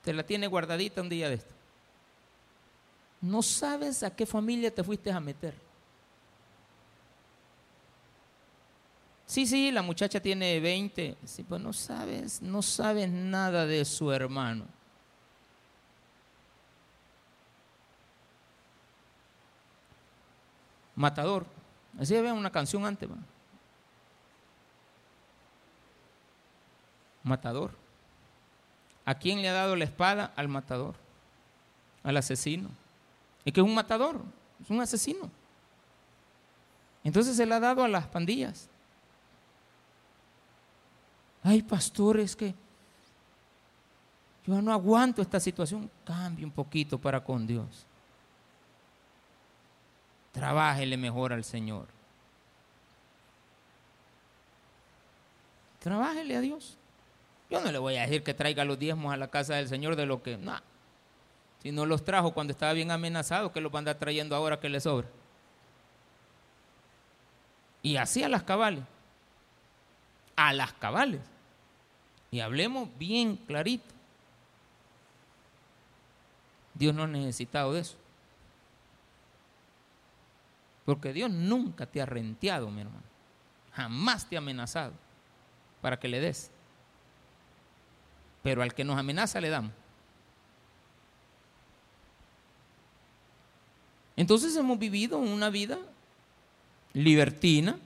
te 0.02 0.14
la 0.14 0.22
tiene 0.22 0.46
guardadita 0.46 1.02
un 1.02 1.10
día 1.10 1.28
de 1.28 1.34
esto. 1.34 1.52
No 3.20 3.42
sabes 3.42 4.02
a 4.02 4.16
qué 4.16 4.24
familia 4.24 4.74
te 4.74 4.82
fuiste 4.82 5.12
a 5.12 5.20
meter. 5.20 5.52
Sí, 9.26 9.46
sí, 9.46 9.70
la 9.70 9.82
muchacha 9.82 10.20
tiene 10.20 10.58
20. 10.58 11.18
Sí, 11.22 11.42
pues 11.42 11.60
no 11.60 11.74
sabes, 11.74 12.40
no 12.40 12.62
sabes 12.62 13.10
nada 13.10 13.66
de 13.66 13.84
su 13.84 14.10
hermano. 14.10 14.64
Matador. 20.96 21.44
Así 21.98 22.16
había 22.16 22.32
una 22.32 22.50
canción 22.50 22.86
antes. 22.86 23.06
Matador. 27.30 27.70
¿A 29.06 29.14
quién 29.14 29.40
le 29.40 29.48
ha 29.48 29.52
dado 29.52 29.76
la 29.76 29.84
espada? 29.84 30.32
Al 30.36 30.48
matador. 30.48 30.94
al 32.02 32.16
asesino. 32.16 32.68
Es 33.44 33.52
que 33.52 33.60
es 33.60 33.66
un 33.66 33.74
matador, 33.74 34.20
es 34.62 34.70
un 34.70 34.80
asesino. 34.80 35.30
Entonces 37.02 37.36
se 37.36 37.46
le 37.46 37.54
ha 37.54 37.60
dado 37.60 37.82
a 37.82 37.88
las 37.88 38.06
pandillas. 38.06 38.68
Ay, 41.42 41.62
pastores, 41.62 42.36
que 42.36 42.54
yo 44.46 44.60
no 44.60 44.72
aguanto 44.72 45.22
esta 45.22 45.40
situación. 45.40 45.90
Cambie 46.04 46.44
un 46.44 46.50
poquito 46.50 46.98
para 46.98 47.22
con 47.22 47.46
Dios. 47.46 47.86
Trabájele 50.32 50.96
mejor 50.96 51.32
al 51.32 51.44
Señor. 51.44 51.86
Trabájele 55.80 56.36
a 56.36 56.40
Dios. 56.40 56.76
Yo 57.50 57.60
no 57.60 57.72
le 57.72 57.78
voy 57.78 57.96
a 57.96 58.02
decir 58.02 58.22
que 58.22 58.32
traiga 58.32 58.64
los 58.64 58.78
diezmos 58.78 59.12
a 59.12 59.16
la 59.16 59.28
casa 59.28 59.56
del 59.56 59.68
Señor 59.68 59.96
de 59.96 60.06
lo 60.06 60.22
que. 60.22 60.38
No. 60.38 60.56
Si 61.62 61.72
no 61.72 61.84
los 61.84 62.04
trajo 62.04 62.32
cuando 62.32 62.52
estaba 62.52 62.72
bien 62.72 62.90
amenazado, 62.90 63.52
que 63.52 63.60
los 63.60 63.72
va 63.72 63.78
a 63.78 63.80
andar 63.80 63.96
trayendo 63.96 64.36
ahora 64.36 64.60
que 64.60 64.68
le 64.68 64.80
sobra. 64.80 65.08
Y 67.82 67.96
así 67.96 68.22
a 68.22 68.28
las 68.28 68.44
cabales. 68.44 68.84
A 70.36 70.52
las 70.52 70.72
cabales. 70.74 71.20
Y 72.30 72.40
hablemos 72.40 72.88
bien 72.98 73.36
clarito. 73.36 73.92
Dios 76.74 76.94
no 76.94 77.02
ha 77.02 77.08
necesitado 77.08 77.72
de 77.72 77.80
eso. 77.80 77.96
Porque 80.84 81.12
Dios 81.12 81.30
nunca 81.30 81.84
te 81.86 82.00
ha 82.00 82.06
renteado, 82.06 82.70
mi 82.70 82.80
hermano. 82.80 83.02
Jamás 83.72 84.28
te 84.28 84.36
ha 84.36 84.38
amenazado 84.38 84.92
para 85.80 85.98
que 85.98 86.08
le 86.08 86.20
des. 86.20 86.50
Pero 88.42 88.62
al 88.62 88.74
que 88.74 88.84
nos 88.84 88.98
amenaza 88.98 89.40
le 89.40 89.50
damos. 89.50 89.72
Entonces 94.20 94.54
hemos 94.54 94.78
vivido 94.78 95.16
una 95.16 95.48
vida 95.48 95.78
libertina, 96.92 97.78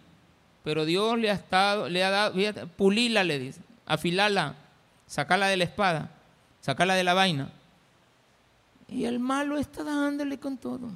pero 0.64 0.84
Dios 0.84 1.16
le 1.16 1.30
ha 1.30 1.34
estado, 1.34 1.88
le 1.88 2.02
ha 2.02 2.10
dado, 2.10 2.34
pulila, 2.76 3.22
le 3.22 3.38
dice, 3.38 3.60
afilala, 3.86 4.56
sacarla 5.06 5.46
de 5.46 5.56
la 5.56 5.62
espada, 5.62 6.10
sacarla 6.60 6.94
de 6.96 7.04
la 7.04 7.14
vaina. 7.14 7.50
Y 8.88 9.04
el 9.04 9.20
malo 9.20 9.58
está 9.58 9.84
dándole 9.84 10.38
con 10.40 10.56
todo. 10.56 10.90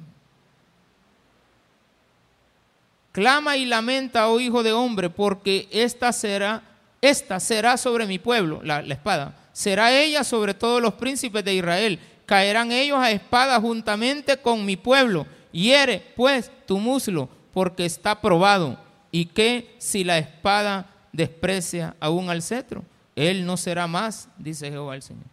Clama 3.13 3.55
y 3.55 3.65
lamenta, 3.65 4.27
oh 4.27 4.41
hijo 4.41 4.61
de 4.61 4.73
hombre, 4.73 5.09
porque 5.09 5.69
esta 5.71 6.11
será, 6.11 6.63
esta 7.01 7.39
será 7.39 7.77
sobre 7.77 8.05
mi 8.07 8.19
pueblo, 8.19 8.61
la 8.61 8.81
espada, 8.81 9.35
será 9.59 9.91
ella 9.91 10.23
sobre 10.23 10.53
todos 10.53 10.81
los 10.81 10.93
príncipes 10.93 11.43
de 11.43 11.53
Israel. 11.53 11.99
Caerán 12.25 12.71
ellos 12.71 12.97
a 12.97 13.11
espada 13.11 13.59
juntamente 13.59 14.37
con 14.37 14.65
mi 14.65 14.77
pueblo. 14.77 15.27
Hiere, 15.51 16.13
pues, 16.15 16.49
tu 16.65 16.79
muslo, 16.79 17.27
porque 17.53 17.83
está 17.83 18.21
probado. 18.21 18.79
¿Y 19.11 19.25
qué 19.25 19.75
si 19.77 20.05
la 20.05 20.17
espada 20.17 20.89
desprecia 21.11 21.93
aún 21.99 22.29
al 22.29 22.41
cetro? 22.41 22.85
Él 23.17 23.45
no 23.45 23.57
será 23.57 23.85
más, 23.85 24.29
dice 24.37 24.71
Jehová 24.71 24.95
el 24.95 25.01
Señor. 25.01 25.25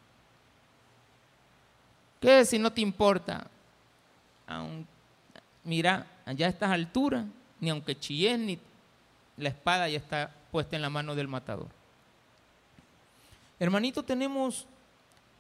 ¿Qué 2.21 2.45
si 2.45 2.59
no 2.59 2.73
te 2.73 2.81
importa? 2.81 3.47
mira, 5.63 6.05
allá 6.25 6.47
a 6.47 6.51
estas 6.51 6.73
alturas, 6.73 7.25
ni 7.61 7.71
aunque 7.71 7.97
chilles, 7.97 8.37
ni 8.41 8.59
la 9.37 9.51
espada 9.51 9.89
ya 9.89 9.99
está 9.99 10.33
puesta 10.51 10.75
en 10.75 10.83
la 10.83 10.91
mano 10.91 11.15
del 11.15 11.29
matador. 11.29 11.76
Hermanito, 13.59 14.05
tenemos, 14.05 14.67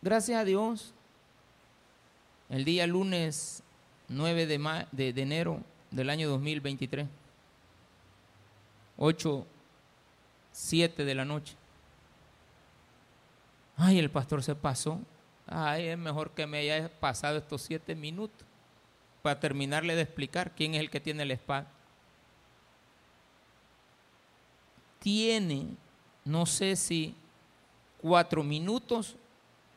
gracias 0.01 0.41
a 0.41 0.45
Dios, 0.45 0.95
el 2.49 2.65
día 2.65 2.87
lunes 2.87 3.63
9 4.09 4.47
de, 4.47 5.13
de 5.13 5.23
enero 5.23 5.61
del 5.91 6.09
año 6.09 6.27
2023, 6.31 7.07
8, 8.97 9.47
7 10.51 11.05
de 11.05 11.15
la 11.15 11.27
noche. 11.27 11.57
Ay, 13.77 13.99
el 13.99 14.11
pastor 14.11 14.43
se 14.43 14.55
pasó. 14.55 14.99
Ay, 15.47 15.89
es 15.89 15.99
mejor 15.99 16.31
que 16.31 16.47
me 16.47 16.59
haya 16.59 16.89
pasado 16.89 17.37
estos 17.37 17.61
siete 17.61 17.95
minutos 17.95 18.47
para 19.21 19.39
terminarle 19.39 19.95
de 19.95 20.03
explicar 20.03 20.53
quién 20.53 20.75
es 20.75 20.81
el 20.81 20.89
que 20.89 21.01
tiene 21.01 21.27
la 21.27 21.35
espada. 21.35 21.67
Tiene, 25.01 25.77
no 26.25 26.47
sé 26.47 26.77
si 26.77 27.15
cuatro 28.07 28.45
minutos, 28.45 29.17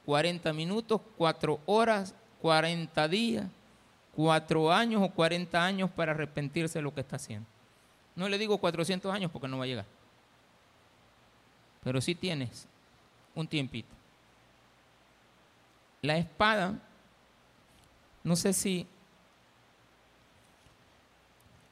cuarenta 0.05 0.53
minutos, 0.53 1.01
cuatro 1.17 1.59
horas, 1.65 2.13
cuarenta 2.39 3.07
días, 3.07 3.47
cuatro 4.15 4.71
años 4.71 5.01
o 5.01 5.09
cuarenta 5.09 5.65
años 5.65 5.89
para 5.89 6.11
arrepentirse 6.11 6.77
de 6.77 6.83
lo 6.83 6.93
que 6.93 7.01
está 7.01 7.15
haciendo. 7.15 7.47
No 8.15 8.29
le 8.29 8.37
digo 8.37 8.59
400 8.59 9.11
años 9.11 9.31
porque 9.31 9.47
no 9.47 9.57
va 9.57 9.63
a 9.63 9.67
llegar. 9.67 9.85
Pero 11.83 11.99
sí 12.01 12.13
tienes 12.13 12.67
un 13.33 13.47
tiempito. 13.47 13.89
La 16.03 16.15
espada, 16.17 16.75
no 18.23 18.35
sé 18.35 18.53
si 18.53 18.85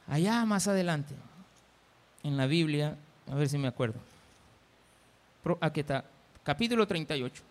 allá 0.07 0.43
más 0.45 0.67
adelante, 0.67 1.13
en 2.23 2.35
la 2.35 2.47
Biblia, 2.47 2.97
a 3.31 3.35
ver 3.35 3.47
si 3.47 3.59
me 3.59 3.67
acuerdo. 3.67 3.99
Aquí 5.61 5.81
está, 5.81 6.03
capítulo 6.47 6.87
38. 6.87 7.43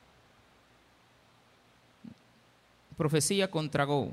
Profecía 2.97 3.51
contra 3.51 3.85
Go. 3.85 4.11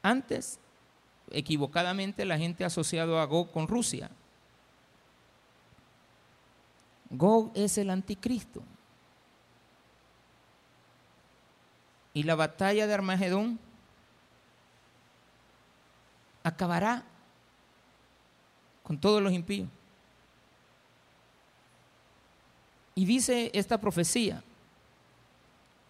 Antes, 0.00 0.60
equivocadamente, 1.32 2.24
la 2.24 2.38
gente 2.38 2.62
ha 2.62 2.68
asociado 2.68 3.18
a 3.18 3.24
Go 3.24 3.50
con 3.50 3.66
Rusia. 3.66 4.08
Gog 7.10 7.50
es 7.56 7.76
el 7.76 7.90
anticristo. 7.90 8.62
Y 12.12 12.22
la 12.22 12.36
batalla 12.36 12.86
de 12.86 12.94
Armagedón 12.94 13.58
acabará 16.44 17.02
con 18.84 19.00
todos 19.00 19.20
los 19.20 19.32
impíos. 19.32 19.68
Y 22.94 23.04
dice 23.04 23.50
esta 23.54 23.80
profecía 23.80 24.42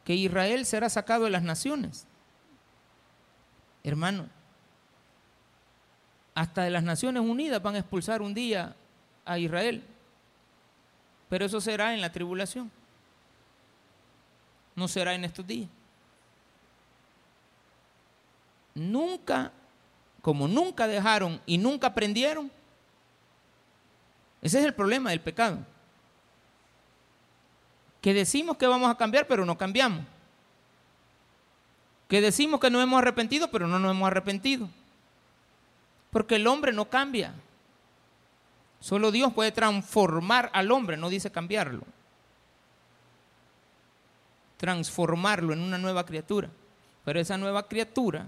que 0.05 0.15
Israel 0.15 0.67
será 0.67 0.89
sacado 0.89 1.25
de 1.25 1.31
las 1.31 1.43
naciones. 1.43 2.07
Hermano, 3.83 4.29
hasta 6.35 6.63
de 6.63 6.71
las 6.71 6.83
Naciones 6.83 7.23
Unidas 7.23 7.63
van 7.63 7.77
a 7.77 7.79
expulsar 7.79 8.23
un 8.23 8.35
día 8.35 8.75
a 9.25 9.39
Israel. 9.39 9.85
Pero 11.29 11.47
eso 11.47 11.61
será 11.61 11.95
en 11.95 12.01
la 12.01 12.11
tribulación. 12.13 12.71
No 14.75 14.89
será 14.89 15.15
en 15.15 15.25
estos 15.25 15.47
días. 15.47 15.69
Nunca, 18.75 19.53
como 20.21 20.49
nunca 20.49 20.87
dejaron 20.87 21.41
y 21.47 21.59
nunca 21.59 21.89
aprendieron, 21.89 22.51
ese 24.43 24.59
es 24.59 24.65
el 24.65 24.75
problema 24.75 25.11
del 25.11 25.21
pecado. 25.21 25.65
Que 28.05 28.13
decimos 28.13 28.59
que 28.59 28.67
vamos 28.67 28.91
a 28.91 28.99
cambiar, 28.99 29.27
pero 29.27 29.47
no 29.47 29.57
cambiamos. 29.57 30.05
Que 32.07 32.21
decimos 32.21 32.61
que 32.61 32.69
nos 32.69 32.83
hemos 32.83 32.99
arrepentido, 32.99 33.51
pero 33.51 33.67
no 33.67 33.79
nos 33.79 33.93
hemos 33.93 34.07
arrepentido. 34.07 34.69
Porque 36.11 36.35
el 36.35 36.47
hombre 36.47 36.71
no 36.71 36.91
cambia. 36.91 37.33
Solo 38.79 39.11
Dios 39.11 39.33
puede 39.33 39.53
transformar 39.53 40.51
al 40.53 40.71
hombre, 40.71 40.99
no 40.99 41.09
dice 41.09 41.33
cambiarlo. 41.33 41.83
Transformarlo 44.59 45.55
en 45.55 45.61
una 45.61 45.79
nueva 45.79 46.05
criatura. 46.05 46.51
Pero 47.07 47.19
esa 47.21 47.39
nueva 47.39 47.67
criatura 47.69 48.27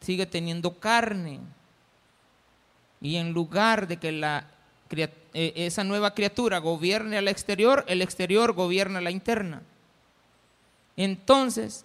sigue 0.00 0.26
teniendo 0.26 0.78
carne. 0.78 1.40
Y 3.00 3.16
en 3.16 3.32
lugar 3.32 3.88
de 3.88 3.96
que 3.96 4.12
la, 4.12 4.46
esa 5.32 5.84
nueva 5.84 6.14
criatura 6.14 6.58
gobierne 6.58 7.18
al 7.18 7.28
exterior, 7.28 7.84
el 7.88 8.02
exterior 8.02 8.52
gobierna 8.52 9.00
la 9.00 9.10
interna. 9.10 9.62
Entonces, 10.96 11.84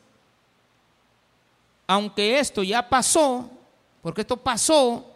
aunque 1.88 2.40
esto 2.40 2.64
ya 2.64 2.88
pasó, 2.88 3.50
porque 4.02 4.22
esto 4.22 4.38
pasó 4.38 5.14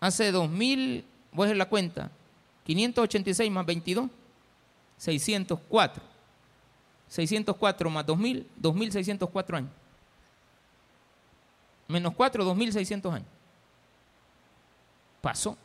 hace 0.00 0.30
2000, 0.30 1.04
voy 1.32 1.44
a 1.44 1.46
hacer 1.46 1.56
la 1.56 1.68
cuenta, 1.68 2.10
586 2.64 3.50
más 3.50 3.64
22, 3.64 4.10
604. 4.98 6.02
604 7.08 7.90
más 7.90 8.06
2000, 8.06 8.48
2604 8.56 9.56
años. 9.56 9.70
Menos 11.88 12.14
4, 12.14 12.44
2600 12.44 13.14
años. 13.14 13.28
Pasó. 15.20 15.56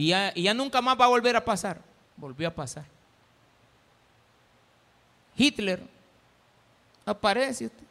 Y 0.00 0.06
ya, 0.06 0.54
nunca 0.54 0.80
más 0.80 0.98
va 0.98 1.04
a 1.04 1.08
volver 1.08 1.36
a 1.36 1.44
pasar. 1.44 1.78
volvió 2.16 2.48
a 2.48 2.50
pasar. 2.50 2.86
Hitler 5.36 5.86
aparece 7.04 7.66
usted. 7.66 7.84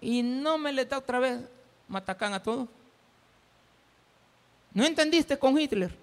Y 0.00 0.24
no 0.24 0.58
me 0.58 0.72
le 0.72 0.84
da 0.84 0.98
otra 0.98 1.20
vez 1.20 1.40
matacán 1.86 2.34
a 2.34 2.42
todos. 2.42 2.68
¿No 4.74 4.84
entendiste 4.84 5.38
con 5.38 5.56
Hitler? 5.56 5.96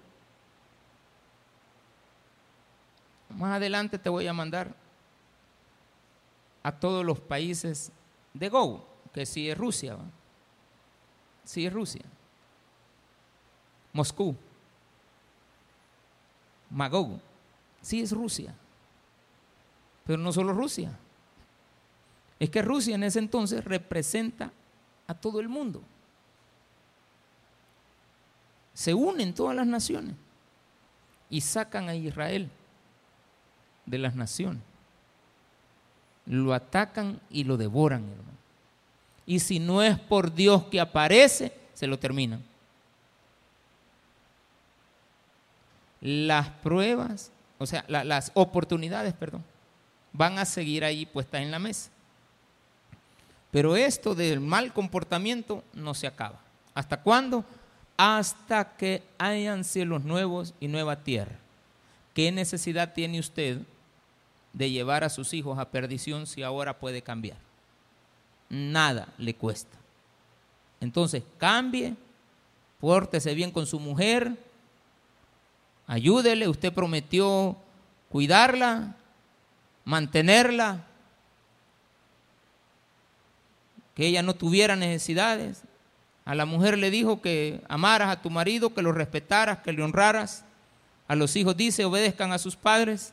Más 3.28 3.56
adelante 3.56 3.98
te 3.98 4.08
voy 4.08 4.26
a 4.26 4.32
mandar 4.32 4.74
a 6.62 6.72
todos 6.72 7.04
los 7.04 7.20
países 7.20 7.92
de 8.32 8.48
Go, 8.48 8.88
que 9.12 9.26
sí 9.26 9.50
es 9.50 9.58
Rusia. 9.58 9.98
Sí 11.44 11.66
es 11.66 11.72
Rusia. 11.72 12.04
Moscú. 13.92 14.34
Magog. 16.74 17.20
Sí 17.80 18.00
es 18.00 18.10
Rusia. 18.10 18.54
Pero 20.04 20.18
no 20.18 20.32
solo 20.32 20.52
Rusia. 20.52 20.90
Es 22.38 22.50
que 22.50 22.62
Rusia 22.62 22.96
en 22.96 23.04
ese 23.04 23.20
entonces 23.20 23.64
representa 23.64 24.52
a 25.06 25.14
todo 25.14 25.40
el 25.40 25.48
mundo. 25.48 25.82
Se 28.74 28.92
unen 28.92 29.32
todas 29.32 29.54
las 29.54 29.66
naciones 29.66 30.16
y 31.30 31.40
sacan 31.40 31.88
a 31.88 31.94
Israel 31.94 32.50
de 33.86 33.98
las 33.98 34.16
naciones. 34.16 34.62
Lo 36.26 36.52
atacan 36.54 37.20
y 37.30 37.44
lo 37.44 37.56
devoran, 37.56 38.02
hermano. 38.02 38.38
Y 39.26 39.38
si 39.38 39.60
no 39.60 39.82
es 39.82 39.98
por 39.98 40.34
Dios 40.34 40.64
que 40.64 40.80
aparece, 40.80 41.56
se 41.72 41.86
lo 41.86 41.98
terminan. 41.98 42.42
Las 46.04 46.50
pruebas, 46.50 47.32
o 47.56 47.64
sea, 47.64 47.82
las 47.88 48.30
oportunidades, 48.34 49.14
perdón, 49.14 49.42
van 50.12 50.38
a 50.38 50.44
seguir 50.44 50.84
ahí 50.84 51.06
puestas 51.06 51.40
en 51.40 51.50
la 51.50 51.58
mesa. 51.58 51.90
Pero 53.50 53.74
esto 53.74 54.14
del 54.14 54.38
mal 54.40 54.74
comportamiento 54.74 55.64
no 55.72 55.94
se 55.94 56.06
acaba. 56.06 56.40
¿Hasta 56.74 57.00
cuándo? 57.00 57.42
Hasta 57.96 58.76
que 58.76 59.02
hayan 59.16 59.64
cielos 59.64 60.04
nuevos 60.04 60.52
y 60.60 60.68
nueva 60.68 61.02
tierra. 61.02 61.38
¿Qué 62.12 62.30
necesidad 62.30 62.92
tiene 62.92 63.18
usted 63.18 63.60
de 64.52 64.70
llevar 64.70 65.04
a 65.04 65.08
sus 65.08 65.32
hijos 65.32 65.58
a 65.58 65.70
perdición 65.70 66.26
si 66.26 66.42
ahora 66.42 66.78
puede 66.78 67.00
cambiar? 67.00 67.38
Nada 68.50 69.08
le 69.16 69.34
cuesta. 69.34 69.78
Entonces, 70.80 71.22
cambie, 71.38 71.94
pórtese 72.78 73.32
bien 73.32 73.50
con 73.50 73.66
su 73.66 73.80
mujer, 73.80 74.36
ayúdele, 75.86 76.48
usted 76.48 76.72
prometió 76.72 77.56
cuidarla, 78.08 78.94
mantenerla, 79.84 80.84
que 83.94 84.06
ella 84.06 84.22
no 84.22 84.34
tuviera 84.34 84.76
necesidades. 84.76 85.62
A 86.24 86.34
la 86.34 86.46
mujer 86.46 86.78
le 86.78 86.90
dijo 86.90 87.20
que 87.20 87.60
amaras 87.68 88.10
a 88.10 88.22
tu 88.22 88.30
marido, 88.30 88.74
que 88.74 88.82
lo 88.82 88.92
respetaras, 88.92 89.58
que 89.58 89.72
le 89.72 89.82
honraras. 89.82 90.44
A 91.06 91.14
los 91.14 91.36
hijos 91.36 91.56
dice, 91.56 91.84
obedezcan 91.84 92.32
a 92.32 92.38
sus 92.38 92.56
padres. 92.56 93.12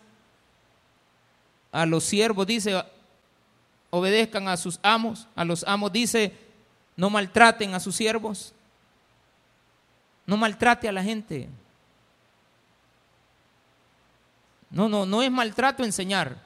A 1.71 1.85
los 1.85 2.03
siervos 2.03 2.47
dice, 2.47 2.83
obedezcan 3.89 4.47
a 4.47 4.57
sus 4.57 4.79
amos. 4.81 5.27
A 5.35 5.45
los 5.45 5.63
amos 5.67 5.91
dice, 5.91 6.33
no 6.95 7.09
maltraten 7.09 7.73
a 7.73 7.79
sus 7.79 7.95
siervos. 7.95 8.53
No 10.25 10.37
maltrate 10.37 10.87
a 10.87 10.91
la 10.91 11.03
gente. 11.03 11.49
No, 14.71 14.87
no, 14.87 15.05
no 15.05 15.21
es 15.21 15.29
maltrato 15.29 15.83
enseñar. 15.83 16.37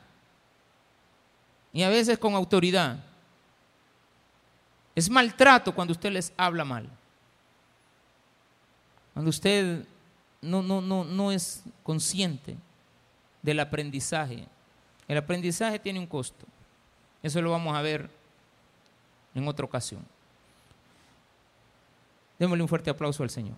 Y 1.72 1.84
a 1.84 1.90
veces 1.90 2.18
con 2.18 2.34
autoridad. 2.34 2.98
Es 4.96 5.10
maltrato 5.10 5.74
cuando 5.76 5.92
usted 5.92 6.12
les 6.12 6.34
habla 6.38 6.66
mal. 6.66 6.90
Cuando 9.14 9.30
usted 9.30 9.86
no, 10.42 10.62
no, 10.62 10.82
no, 10.82 11.04
no 11.04 11.32
es 11.32 11.64
consciente 11.84 12.56
del 13.42 13.60
aprendizaje. 13.60 14.48
El 15.08 15.18
aprendizaje 15.18 15.80
tiene 15.80 16.00
un 16.00 16.08
costo. 16.08 16.46
Eso 17.22 17.42
lo 17.42 17.52
vamos 17.52 17.76
a 17.76 17.82
ver 17.82 18.10
en 19.34 19.48
otra 19.48 19.66
ocasión. 19.66 20.04
Démosle 22.40 22.64
un 22.64 22.70
fuerte 22.70 22.90
aplauso 22.90 23.24
al 23.24 23.30
Señor. 23.30 23.56